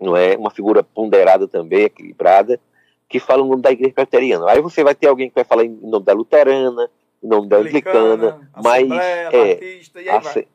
não 0.00 0.16
é? 0.16 0.36
Uma 0.36 0.50
figura 0.50 0.82
ponderada 0.82 1.46
também, 1.48 1.84
equilibrada, 1.84 2.60
que 3.08 3.18
fala 3.18 3.42
em 3.42 3.48
nome 3.48 3.62
da 3.62 3.70
Igreja 3.70 3.94
Presbiteriana. 3.94 4.50
Aí 4.50 4.60
você 4.60 4.84
vai 4.84 4.94
ter 4.94 5.06
alguém 5.06 5.28
que 5.28 5.34
vai 5.34 5.44
falar 5.44 5.64
em 5.64 5.70
nome 5.70 6.04
da 6.04 6.12
Luterana, 6.12 6.90
em 7.22 7.26
nome 7.26 7.48
da 7.48 7.56
Anglicana, 7.56 8.50
mas 8.62 8.90
é, 8.90 9.24
Batista, 9.30 9.98
aí, 10.38 10.48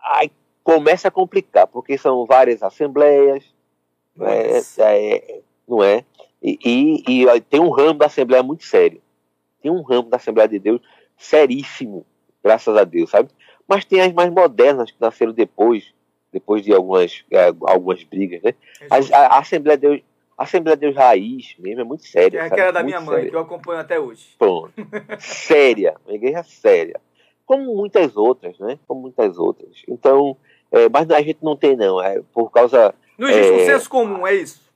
aí 0.00 0.32
começa 0.64 1.08
a 1.08 1.10
complicar, 1.10 1.66
porque 1.66 1.96
são 1.96 2.26
várias 2.26 2.62
assembleias, 2.62 3.44
é, 4.20 4.60
é, 4.78 5.40
não 5.66 5.82
é? 5.82 6.04
E, 6.42 6.58
e, 6.64 7.24
e, 7.24 7.40
tem 7.42 7.60
um 7.60 7.70
ramo 7.70 7.98
da 7.98 8.06
Assembleia 8.06 8.42
muito 8.42 8.64
sério. 8.64 9.00
Tem 9.62 9.70
um 9.70 9.82
ramo 9.82 10.08
da 10.08 10.16
Assembleia 10.16 10.48
de 10.48 10.58
Deus 10.58 10.80
seríssimo, 11.16 12.06
graças 12.42 12.76
a 12.76 12.84
Deus, 12.84 13.10
sabe? 13.10 13.28
Mas 13.66 13.84
tem 13.84 14.00
as 14.00 14.12
mais 14.12 14.32
modernas 14.32 14.90
que 14.90 15.00
nasceram 15.00 15.32
depois, 15.32 15.92
depois 16.32 16.62
de 16.62 16.72
algumas, 16.72 17.24
é, 17.30 17.48
algumas 17.62 18.02
brigas, 18.04 18.40
né? 18.42 18.54
A, 18.88 18.96
a, 18.96 19.26
a, 19.34 19.38
Assembleia 19.40 19.76
de 19.76 19.88
Deus, 19.88 20.02
a 20.36 20.44
Assembleia 20.44 20.76
de 20.76 20.80
Deus 20.82 20.96
Raiz 20.96 21.56
mesmo 21.58 21.80
é 21.80 21.84
muito 21.84 22.04
séria. 22.04 22.40
É 22.40 22.48
que 22.50 22.60
era 22.60 22.72
da 22.72 22.82
muito 22.82 22.94
minha 22.94 23.00
mãe, 23.00 23.16
séria. 23.16 23.30
que 23.30 23.36
eu 23.36 23.40
acompanho 23.40 23.80
até 23.80 23.98
hoje. 23.98 24.28
Pronto. 24.38 24.72
séria, 25.18 25.96
uma 26.06 26.14
igreja 26.14 26.42
séria. 26.44 27.00
Como 27.44 27.74
muitas 27.74 28.16
outras, 28.16 28.58
né? 28.58 28.78
Como 28.86 29.02
muitas 29.02 29.38
outras. 29.38 29.82
Então, 29.88 30.36
é, 30.70 30.88
mas 30.88 31.10
a 31.10 31.20
gente 31.20 31.38
não 31.42 31.56
tem, 31.56 31.76
não. 31.76 32.00
É 32.00 32.22
por 32.32 32.50
causa. 32.50 32.94
Não 33.16 33.28
existe 33.28 33.52
é, 33.52 33.56
um 33.56 33.66
senso 33.66 33.90
comum, 33.90 34.26
é 34.26 34.34
isso? 34.34 34.67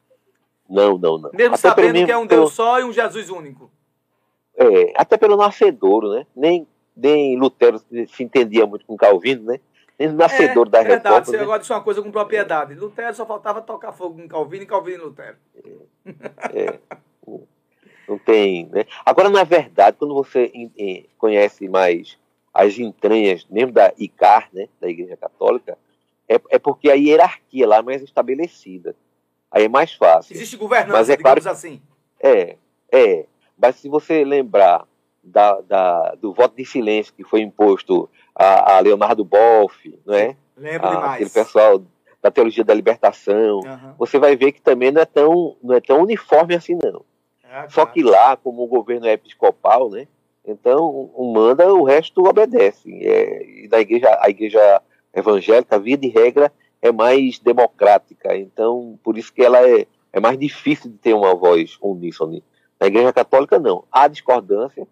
Não, 0.73 0.97
não, 0.97 1.19
não. 1.19 1.31
Mesmo 1.35 1.55
até 1.55 1.69
sabendo 1.69 2.07
que 2.07 2.11
é 2.11 2.17
um 2.17 2.27
Deus 2.27 2.55
só 2.55 2.81
e 2.81 2.85
um 2.85 2.93
Jesus 2.93 3.29
único. 3.29 3.71
É, 4.57 4.93
até 4.97 5.19
pelo 5.19 5.37
nascedouro, 5.37 6.15
né? 6.15 6.27
Nem, 6.35 6.67
nem 6.97 7.39
Lutero 7.39 7.79
se 7.79 8.23
entendia 8.23 8.67
muito 8.67 8.87
com 8.87 8.97
Calvino, 8.97 9.45
né? 9.45 9.61
Nem 9.99 10.09
o 10.09 10.15
nascedor 10.15 10.67
é, 10.69 10.71
da 10.71 10.83
verdade, 10.83 11.05
reforma. 11.05 11.25
Você 11.27 11.37
né? 11.37 11.43
agora 11.43 11.59
disse 11.59 11.73
uma 11.73 11.83
coisa 11.83 12.03
com 12.03 12.11
propriedade. 12.11 12.75
Lutero 12.75 13.15
só 13.15 13.27
faltava 13.27 13.61
tocar 13.61 13.93
fogo 13.93 14.21
com 14.21 14.27
Calvino 14.27 14.63
e 14.63 14.67
Calvino 14.67 15.03
e 15.03 15.07
Lutero. 15.07 15.37
É, 16.53 16.65
é, 16.65 16.79
não 18.09 18.19
tem, 18.19 18.67
né? 18.73 18.87
Agora, 19.05 19.29
na 19.29 19.45
verdade, 19.45 19.99
quando 19.99 20.15
você 20.15 20.51
conhece 21.19 21.69
mais 21.69 22.19
as 22.53 22.79
entranhas, 22.79 23.47
mesmo 23.51 23.73
da 23.73 23.93
ICAR, 23.99 24.49
né, 24.55 24.69
da 24.81 24.89
Igreja 24.89 25.19
Católica, 25.19 25.77
é, 26.27 26.41
é 26.51 26.59
porque 26.59 26.91
a 26.91 26.95
hierarquia 26.95 27.69
lá 27.69 27.77
é 27.77 27.83
mais 27.83 28.03
estabelecida. 28.03 28.97
Aí 29.53 29.65
é 29.65 29.69
mais 29.69 29.93
fácil. 29.93 30.35
Existe 30.35 30.57
governança, 30.57 30.93
mas 30.93 31.11
é 31.11 31.17
claro, 31.17 31.49
assim. 31.49 31.81
É, 32.19 32.57
é. 32.91 33.27
Mas 33.59 33.77
se 33.77 33.89
você 33.89 34.25
lembrar 34.25 34.87
da, 35.23 35.61
da, 35.61 36.15
do 36.15 36.33
voto 36.33 36.57
de 36.57 36.65
silêncio 36.65 37.13
que 37.15 37.23
foi 37.23 37.43
imposto 37.43 38.09
a, 38.35 38.77
a 38.77 38.81
Leonardo 38.81 39.25
Boff, 39.25 40.01
não 40.07 40.15
é? 40.15 40.37
Lembro 40.57 40.89
a, 40.89 40.91
demais. 40.91 41.13
Aquele 41.15 41.31
pessoal 41.31 41.83
da 42.23 42.31
teologia 42.31 42.65
da 42.65 42.73
libertação, 42.73 43.61
uhum. 43.61 43.95
você 43.99 44.19
vai 44.19 44.37
ver 44.37 44.53
que 44.53 44.63
também 44.63 44.91
não 44.91 45.03
é 45.03 45.05
tão, 45.05 45.57
não 45.63 45.75
é 45.75 45.81
tão 45.81 46.01
uniforme 46.01 46.55
assim, 46.55 46.79
não. 46.83 47.05
É, 47.45 47.69
Só 47.69 47.85
que 47.85 48.03
lá, 48.03 48.37
como 48.37 48.63
o 48.63 48.69
governo 48.69 49.07
é 49.07 49.13
episcopal, 49.13 49.91
né? 49.91 50.07
Então, 50.45 51.11
um 51.17 51.33
manda, 51.33 51.73
o 51.73 51.85
resto 51.85 52.27
obedece. 52.27 52.91
É, 53.05 53.65
e 53.65 53.69
da 53.69 53.81
igreja, 53.81 54.19
a 54.21 54.31
igreja 54.31 54.83
evangélica, 55.13 55.79
via 55.79 55.97
de 55.97 56.09
regra, 56.09 56.51
é 56.83 56.91
mais 56.91 57.39
democrática. 57.39 58.37
Então, 58.37 58.99
por 59.03 59.17
isso 59.17 59.33
que 59.33 59.43
ela 59.43 59.59
é, 59.67 59.87
é 60.13 60.21
mais 60.21 60.37
difícil 60.37 60.91
de 60.91 60.99
ter 60.99 61.15
uma 61.15 61.35
voz 61.35 61.79
uníssone. 61.81 62.43
Na 62.79 62.89
igreja 62.89 63.13
católica, 63.13 63.61
não. 63.61 63.85
Há 63.91 64.09
discordância, 64.09 64.87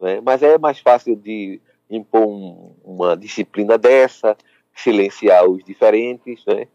né? 0.00 0.20
mas 0.22 0.42
é 0.42 0.56
mais 0.56 0.80
fácil 0.80 1.14
de 1.14 1.60
impor 1.90 2.26
um, 2.26 2.74
uma 2.82 3.14
disciplina 3.14 3.76
dessa, 3.76 4.36
silenciar 4.74 5.44
os 5.44 5.62
diferentes, 5.62 6.44
né? 6.46 6.66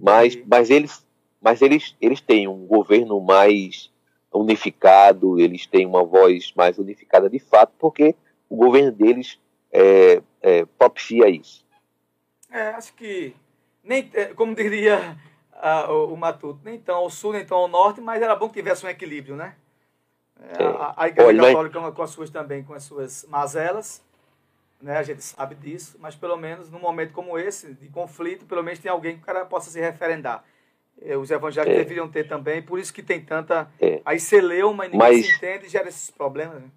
Mas, 0.00 0.36
mas 0.46 0.70
eles, 0.70 1.06
mas 1.40 1.60
eles, 1.60 1.94
eles 2.00 2.20
têm 2.20 2.48
um 2.48 2.66
governo 2.66 3.20
mais 3.20 3.92
unificado, 4.32 5.38
eles 5.38 5.66
têm 5.66 5.86
uma 5.86 6.02
voz 6.02 6.52
mais 6.56 6.78
unificada 6.78 7.28
de 7.28 7.38
fato, 7.38 7.72
porque 7.78 8.14
o 8.48 8.56
governo 8.56 8.90
deles 8.90 9.38
é, 9.72 10.20
é, 10.40 10.64
propicia 10.78 11.28
isso. 11.28 11.64
É, 12.50 12.68
acho 12.70 12.94
que, 12.94 13.34
nem, 13.84 14.10
é, 14.14 14.26
como 14.26 14.54
diria 14.54 15.16
o, 15.88 16.14
o 16.14 16.16
Matuto, 16.16 16.60
nem 16.64 16.78
tão 16.78 16.96
ao 16.96 17.10
sul, 17.10 17.32
nem 17.32 17.44
tão 17.44 17.58
ao 17.58 17.68
norte, 17.68 18.00
mas 18.00 18.22
era 18.22 18.34
bom 18.34 18.48
que 18.48 18.54
tivesse 18.54 18.84
um 18.84 18.88
equilíbrio, 18.88 19.36
né? 19.36 19.54
É, 20.58 20.64
a, 20.64 20.94
a, 20.96 21.08
Igreja 21.08 21.28
Olha, 21.28 21.42
Católica 21.42 21.80
mas... 21.80 21.94
com 21.94 22.02
as 22.02 22.10
suas 22.10 22.30
também, 22.30 22.64
com 22.64 22.74
as 22.74 22.82
suas 22.82 23.24
mazelas, 23.28 24.02
né? 24.80 24.98
A 24.98 25.02
gente 25.02 25.22
sabe 25.22 25.54
disso, 25.54 25.96
mas 26.00 26.14
pelo 26.14 26.36
menos 26.36 26.70
num 26.70 26.80
momento 26.80 27.12
como 27.12 27.38
esse, 27.38 27.72
de 27.74 27.88
conflito, 27.88 28.44
pelo 28.44 28.62
menos 28.62 28.78
tem 28.78 28.90
alguém 28.90 29.16
que 29.16 29.22
o 29.22 29.26
cara 29.26 29.44
possa 29.44 29.70
se 29.70 29.80
referendar. 29.80 30.44
É, 31.00 31.16
os 31.16 31.30
evangélicos 31.30 31.74
é. 31.74 31.82
deveriam 31.82 32.08
ter 32.08 32.28
também, 32.28 32.62
por 32.62 32.78
isso 32.78 32.92
que 32.92 33.02
tem 33.02 33.20
tanta. 33.20 33.68
É. 33.80 34.00
Aí 34.04 34.18
você 34.20 34.40
leu, 34.40 34.72
mas 34.72 34.90
ninguém 34.90 35.08
mas, 35.08 35.26
se 35.26 35.36
entende 35.36 35.66
e 35.66 35.68
gera 35.68 35.88
esses 35.88 36.10
problemas. 36.10 36.62
Né? 36.62 36.68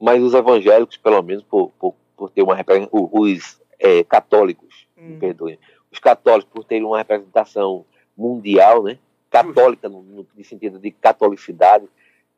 Mas 0.00 0.22
os 0.22 0.34
evangélicos, 0.34 0.96
pelo 0.96 1.22
menos, 1.22 1.44
por, 1.44 1.70
por, 1.78 1.94
por 2.16 2.30
ter 2.30 2.42
uma 2.42 2.54
representação. 2.54 3.08
Os 3.12 3.60
é, 3.78 4.04
católicos, 4.04 4.86
hum. 4.96 5.10
me 5.10 5.18
perdoem. 5.18 5.58
Os 5.92 5.98
católicos, 5.98 6.50
por 6.52 6.64
terem 6.64 6.84
uma 6.84 6.98
representação 6.98 7.84
mundial, 8.16 8.82
né? 8.82 8.98
Católica, 9.30 9.88
no, 9.88 10.02
no, 10.02 10.26
no 10.34 10.44
sentido 10.44 10.78
de 10.78 10.90
catolicidade, 10.90 11.86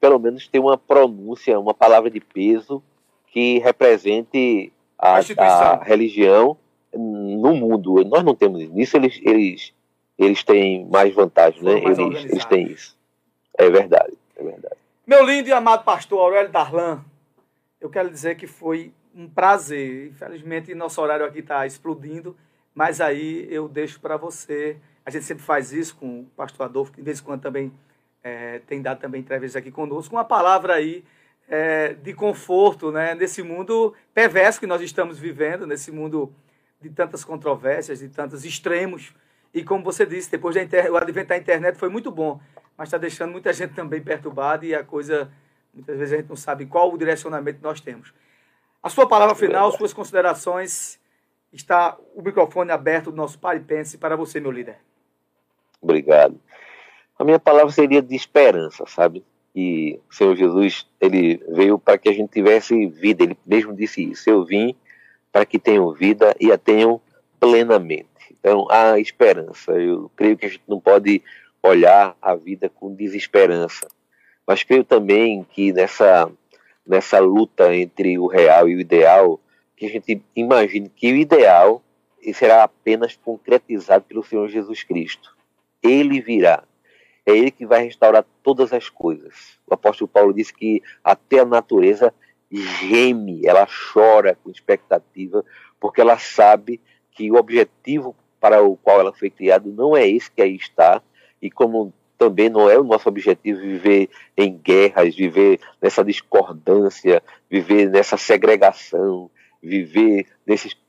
pelo 0.01 0.19
menos 0.19 0.47
tem 0.49 0.61
uma 0.61 0.77
pronúncia, 0.77 1.59
uma 1.59 1.73
palavra 1.73 2.11
de 2.11 2.21
peso 2.21 2.83
que 3.29 3.59
represente 3.59 4.73
a, 4.99 5.19
a, 5.19 5.83
religião 5.83 6.57
no 6.93 7.55
mundo. 7.55 8.05
Nós 8.05 8.23
não 8.23 8.35
temos 8.35 8.63
isso. 8.63 8.73
Nisso 8.73 8.97
eles, 8.97 9.21
eles, 9.23 9.75
eles 10.19 10.45
têm 10.45 10.85
mais 10.87 11.15
vantagem, 11.15 11.63
né? 11.63 11.79
Eles, 11.79 11.99
eles 12.25 12.45
têm 12.45 12.67
isso. 12.69 12.97
É 13.57 13.69
verdade, 13.71 14.17
é 14.37 14.43
verdade. 14.43 14.77
Meu 15.07 15.25
lindo 15.25 15.49
e 15.49 15.53
amado 15.53 15.85
pastor 15.85 16.21
Aurélio 16.21 16.51
Darlan, 16.51 17.05
eu 17.81 17.91
quero 17.91 18.11
dizer 18.11 18.37
que 18.37 18.47
foi 18.47 18.93
um 19.15 19.29
prazer. 19.29 20.09
Infelizmente, 20.09 20.75
nosso 20.75 21.01
horário 21.01 21.27
aqui 21.27 21.41
está 21.41 21.67
explodindo, 21.67 22.37
mas 22.75 23.01
aí 23.01 23.47
eu 23.51 23.69
deixo 23.69 24.01
para 24.01 24.17
você. 24.17 24.77
A 25.07 25.11
gente 25.11 25.25
sempre 25.25 25.45
faz 25.45 25.73
isso 25.73 25.97
com 25.97 26.21
o 26.21 26.25
pastor 26.37 26.67
Adolfo, 26.67 26.93
que 26.93 26.99
de 26.99 27.05
vez 27.05 27.21
em 27.21 27.23
quando 27.23 27.43
também 27.43 27.73
é, 28.23 28.61
tem 28.61 28.81
dado 28.83 29.01
também 29.01 29.21
entrevistas 29.21 29.61
aqui 29.61 29.71
conosco, 29.71 30.15
uma 30.15 30.25
palavra 30.25 30.75
aí 30.75 31.05
é, 31.49 31.93
de 31.93 32.15
conforto 32.15 32.91
né, 32.91 33.15
nesse 33.15 33.43
mundo 33.43 33.95
perverso 34.15 34.59
que 34.59 34.67
nós 34.67 34.81
estamos 34.81 35.19
vivendo, 35.19 35.67
nesse 35.67 35.93
mundo 35.93 36.33
de 36.81 36.89
tantas 36.91 37.25
controvérsias, 37.25 38.01
de 38.01 38.09
tantos 38.09 38.45
extremos. 38.45 39.15
E 39.53 39.63
como 39.63 39.85
você 39.85 40.05
disse, 40.05 40.31
depois 40.31 40.55
da 40.55 40.63
inter... 40.63 40.91
o 40.91 40.97
advento 40.97 41.29
da 41.29 41.37
internet 41.37 41.77
foi 41.77 41.89
muito 41.89 42.11
bom, 42.11 42.41
mas 42.77 42.89
está 42.89 42.99
deixando 42.99 43.31
muita 43.31 43.53
gente 43.53 43.75
também 43.75 44.01
perturbada 44.01 44.67
e 44.67 44.75
a 44.75 44.83
coisa, 44.83 45.31
muitas 45.73 45.97
vezes 45.99 46.15
a 46.15 46.17
gente 46.17 46.29
não 46.29 46.37
sabe 46.37 46.67
qual 46.67 46.93
o 46.93 46.99
direcionamento 46.99 47.59
que 47.59 47.65
nós 47.65 47.81
temos. 47.81 48.13
A 48.83 48.89
sua 48.89 49.07
palavra 49.07 49.35
final, 49.35 49.71
suas 49.73 49.93
considerações, 49.93 50.99
está 51.55 51.97
o 52.15 52.23
microfone 52.23 52.71
aberto 52.71 53.11
do 53.11 53.17
nosso 53.17 53.39
Pare 53.39 53.61
Pense 53.61 53.97
para 53.97 54.17
você, 54.17 54.41
meu 54.41 54.51
líder. 54.51 54.77
Obrigado. 55.81 56.39
A 57.19 57.25
minha 57.25 57.39
palavra 57.39 57.71
seria 57.71 58.03
de 58.03 58.15
esperança, 58.15 58.85
sabe? 58.87 59.25
E 59.55 60.01
o 60.11 60.15
Senhor 60.15 60.35
Jesus, 60.35 60.87
ele 61.01 61.41
veio 61.49 61.79
para 61.79 61.97
que 61.97 62.09
a 62.09 62.13
gente 62.13 62.31
tivesse 62.31 62.87
vida. 62.87 63.23
Ele 63.23 63.39
mesmo 63.47 63.73
disse 63.75 64.03
isso. 64.03 64.29
Eu 64.29 64.45
vim 64.45 64.75
para 65.31 65.47
que 65.47 65.59
tenham 65.59 65.93
vida 65.93 66.35
e 66.41 66.51
a 66.51 66.59
tenham 66.59 67.01
plenamente. 67.39 68.09
Então, 68.31 68.67
há 68.71 68.99
esperança. 68.99 69.73
Eu 69.73 70.11
creio 70.17 70.37
que 70.37 70.47
a 70.47 70.49
gente 70.49 70.65
não 70.67 70.81
pode 70.81 71.23
olhar 71.63 72.17
a 72.21 72.35
vida 72.35 72.69
com 72.69 72.95
desesperança. 72.95 73.87
Mas 74.47 74.63
creio 74.63 74.85
também 74.85 75.47
que 75.51 75.73
nessa, 75.73 76.31
nessa 76.87 77.19
luta 77.21 77.75
entre 77.75 78.19
o 78.19 78.27
real 78.27 78.69
e 78.69 78.75
o 78.75 78.81
ideal, 78.81 79.41
que 79.77 79.87
a 79.87 79.89
gente 79.89 80.23
imagine 80.35 80.89
que 80.89 81.13
o 81.13 81.17
ideal 81.17 81.83
será 82.33 82.65
apenas 82.65 83.17
concretizado 83.17 84.05
pelo 84.05 84.25
Senhor 84.25 84.49
Jesus 84.49 84.83
Cristo. 84.83 85.37
Ele 85.83 86.21
virá 86.21 86.65
é 87.27 87.33
ele 87.33 87.51
que 87.51 87.65
vai 87.65 87.85
restaurar 87.85 88.25
todas 88.43 88.73
as 88.73 88.91
coisas. 88.91 89.59
O 89.67 89.75
apóstolo 89.75 90.09
Paulo 90.09 90.35
disse 90.35 90.53
que 90.53 90.83
até 91.03 91.41
a 91.41 91.45
natureza 91.45 92.13
geme, 92.53 93.47
ela 93.47 93.67
chora 93.67 94.37
com 94.43 94.51
expectativa, 94.51 95.45
porque 95.81 96.01
ela 96.01 96.19
sabe 96.19 96.81
que 97.11 97.31
o 97.31 97.37
objetivo 97.37 98.15
para 98.39 98.63
o 98.63 98.77
qual 98.77 99.01
ela 99.01 99.13
foi 99.13 99.31
criada 99.31 99.69
não 99.71 99.97
é 99.97 100.07
esse 100.07 100.31
que 100.31 100.43
aí 100.43 100.55
está, 100.55 101.01
e 101.41 101.51
como 101.51 101.95
também 102.19 102.51
não 102.51 102.69
é 102.69 102.79
o 102.79 102.85
nosso 102.85 103.09
objetivo 103.09 103.61
viver 103.61 104.11
em 104.37 104.57
guerras, 104.57 105.17
viver 105.17 105.59
nessa 105.81 106.05
discordância, 106.05 107.23
viver 107.51 107.89
nessa 107.89 108.17
segregação, 108.19 109.31
viver 109.65 110.27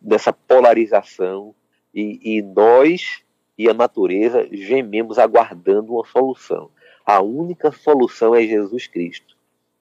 nessa 0.02 0.34
polarização. 0.34 1.56
E, 1.94 2.20
e 2.38 2.42
nós 2.42 3.24
e 3.58 3.70
a 3.70 3.74
natureza 3.74 4.48
gememos 4.52 5.18
aguardando 5.18 5.94
uma 5.94 6.06
solução. 6.06 6.70
A 7.06 7.22
única 7.22 7.72
solução 7.72 8.36
é 8.36 8.44
Jesus 8.46 8.86
Cristo. 8.88 9.36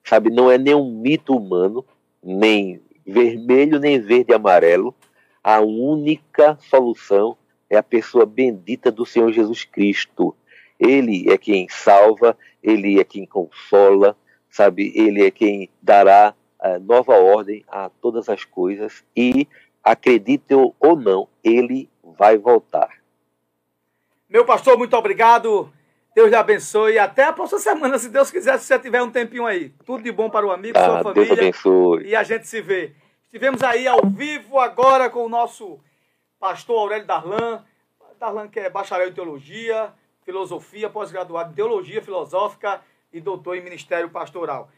Sabe, 0.04 0.30
não 0.30 0.50
é 0.50 0.56
nenhum 0.56 0.90
mito 1.00 1.36
humano, 1.36 1.84
nem 2.22 2.80
vermelho, 3.04 3.80
nem 3.80 3.98
verde 3.98 4.32
e 4.32 4.34
amarelo. 4.34 4.94
A 5.42 5.60
única 5.60 6.56
solução 6.70 7.36
é 7.68 7.76
a 7.76 7.82
pessoa 7.82 8.24
bendita 8.24 8.92
do 8.92 9.04
Senhor 9.04 9.32
Jesus 9.32 9.64
Cristo. 9.64 10.36
Ele 10.78 11.30
é 11.30 11.38
quem 11.38 11.66
salva, 11.68 12.36
ele 12.62 13.00
é 13.00 13.04
quem 13.04 13.26
consola, 13.26 14.16
sabe? 14.50 14.92
Ele 14.94 15.24
é 15.24 15.30
quem 15.30 15.68
dará 15.82 16.34
uh, 16.64 16.80
nova 16.80 17.14
ordem 17.14 17.64
a 17.68 17.90
todas 18.00 18.28
as 18.28 18.44
coisas 18.44 19.04
e, 19.14 19.46
acreditem 19.82 20.72
ou 20.80 20.96
não, 20.96 21.28
ele 21.42 21.90
vai 22.02 22.38
voltar. 22.38 22.88
Meu 24.28 24.44
pastor, 24.44 24.78
muito 24.78 24.96
obrigado. 24.96 25.70
Deus 26.14 26.30
lhe 26.30 26.36
abençoe. 26.36 26.98
Até 26.98 27.24
a 27.24 27.32
próxima 27.32 27.60
semana, 27.60 27.98
se 27.98 28.08
Deus 28.08 28.30
quiser, 28.30 28.58
se 28.58 28.66
você 28.66 28.78
tiver 28.78 29.02
um 29.02 29.10
tempinho 29.10 29.46
aí. 29.46 29.70
Tudo 29.84 30.02
de 30.02 30.10
bom 30.10 30.30
para 30.30 30.46
o 30.46 30.50
amigo, 30.50 30.78
ah, 30.78 30.84
sua 30.84 31.02
família. 31.02 31.26
Deus 31.26 31.38
abençoe. 31.38 32.06
E 32.06 32.16
a 32.16 32.22
gente 32.22 32.46
se 32.46 32.60
vê. 32.60 32.94
Estivemos 33.24 33.62
aí 33.62 33.86
ao 33.86 34.06
vivo 34.06 34.58
agora 34.58 35.10
com 35.10 35.24
o 35.26 35.28
nosso 35.28 35.78
pastor 36.38 36.78
Aurélio 36.78 37.06
Darlan. 37.06 37.64
Darlan 38.18 38.48
que 38.48 38.60
é 38.60 38.70
bacharel 38.70 39.08
em 39.08 39.12
teologia, 39.12 39.92
filosofia, 40.24 40.88
pós-graduado 40.88 41.50
em 41.50 41.54
teologia 41.54 42.00
filosófica 42.00 42.80
e 43.12 43.20
doutor 43.20 43.56
em 43.56 43.60
ministério 43.60 44.08
pastoral. 44.08 44.70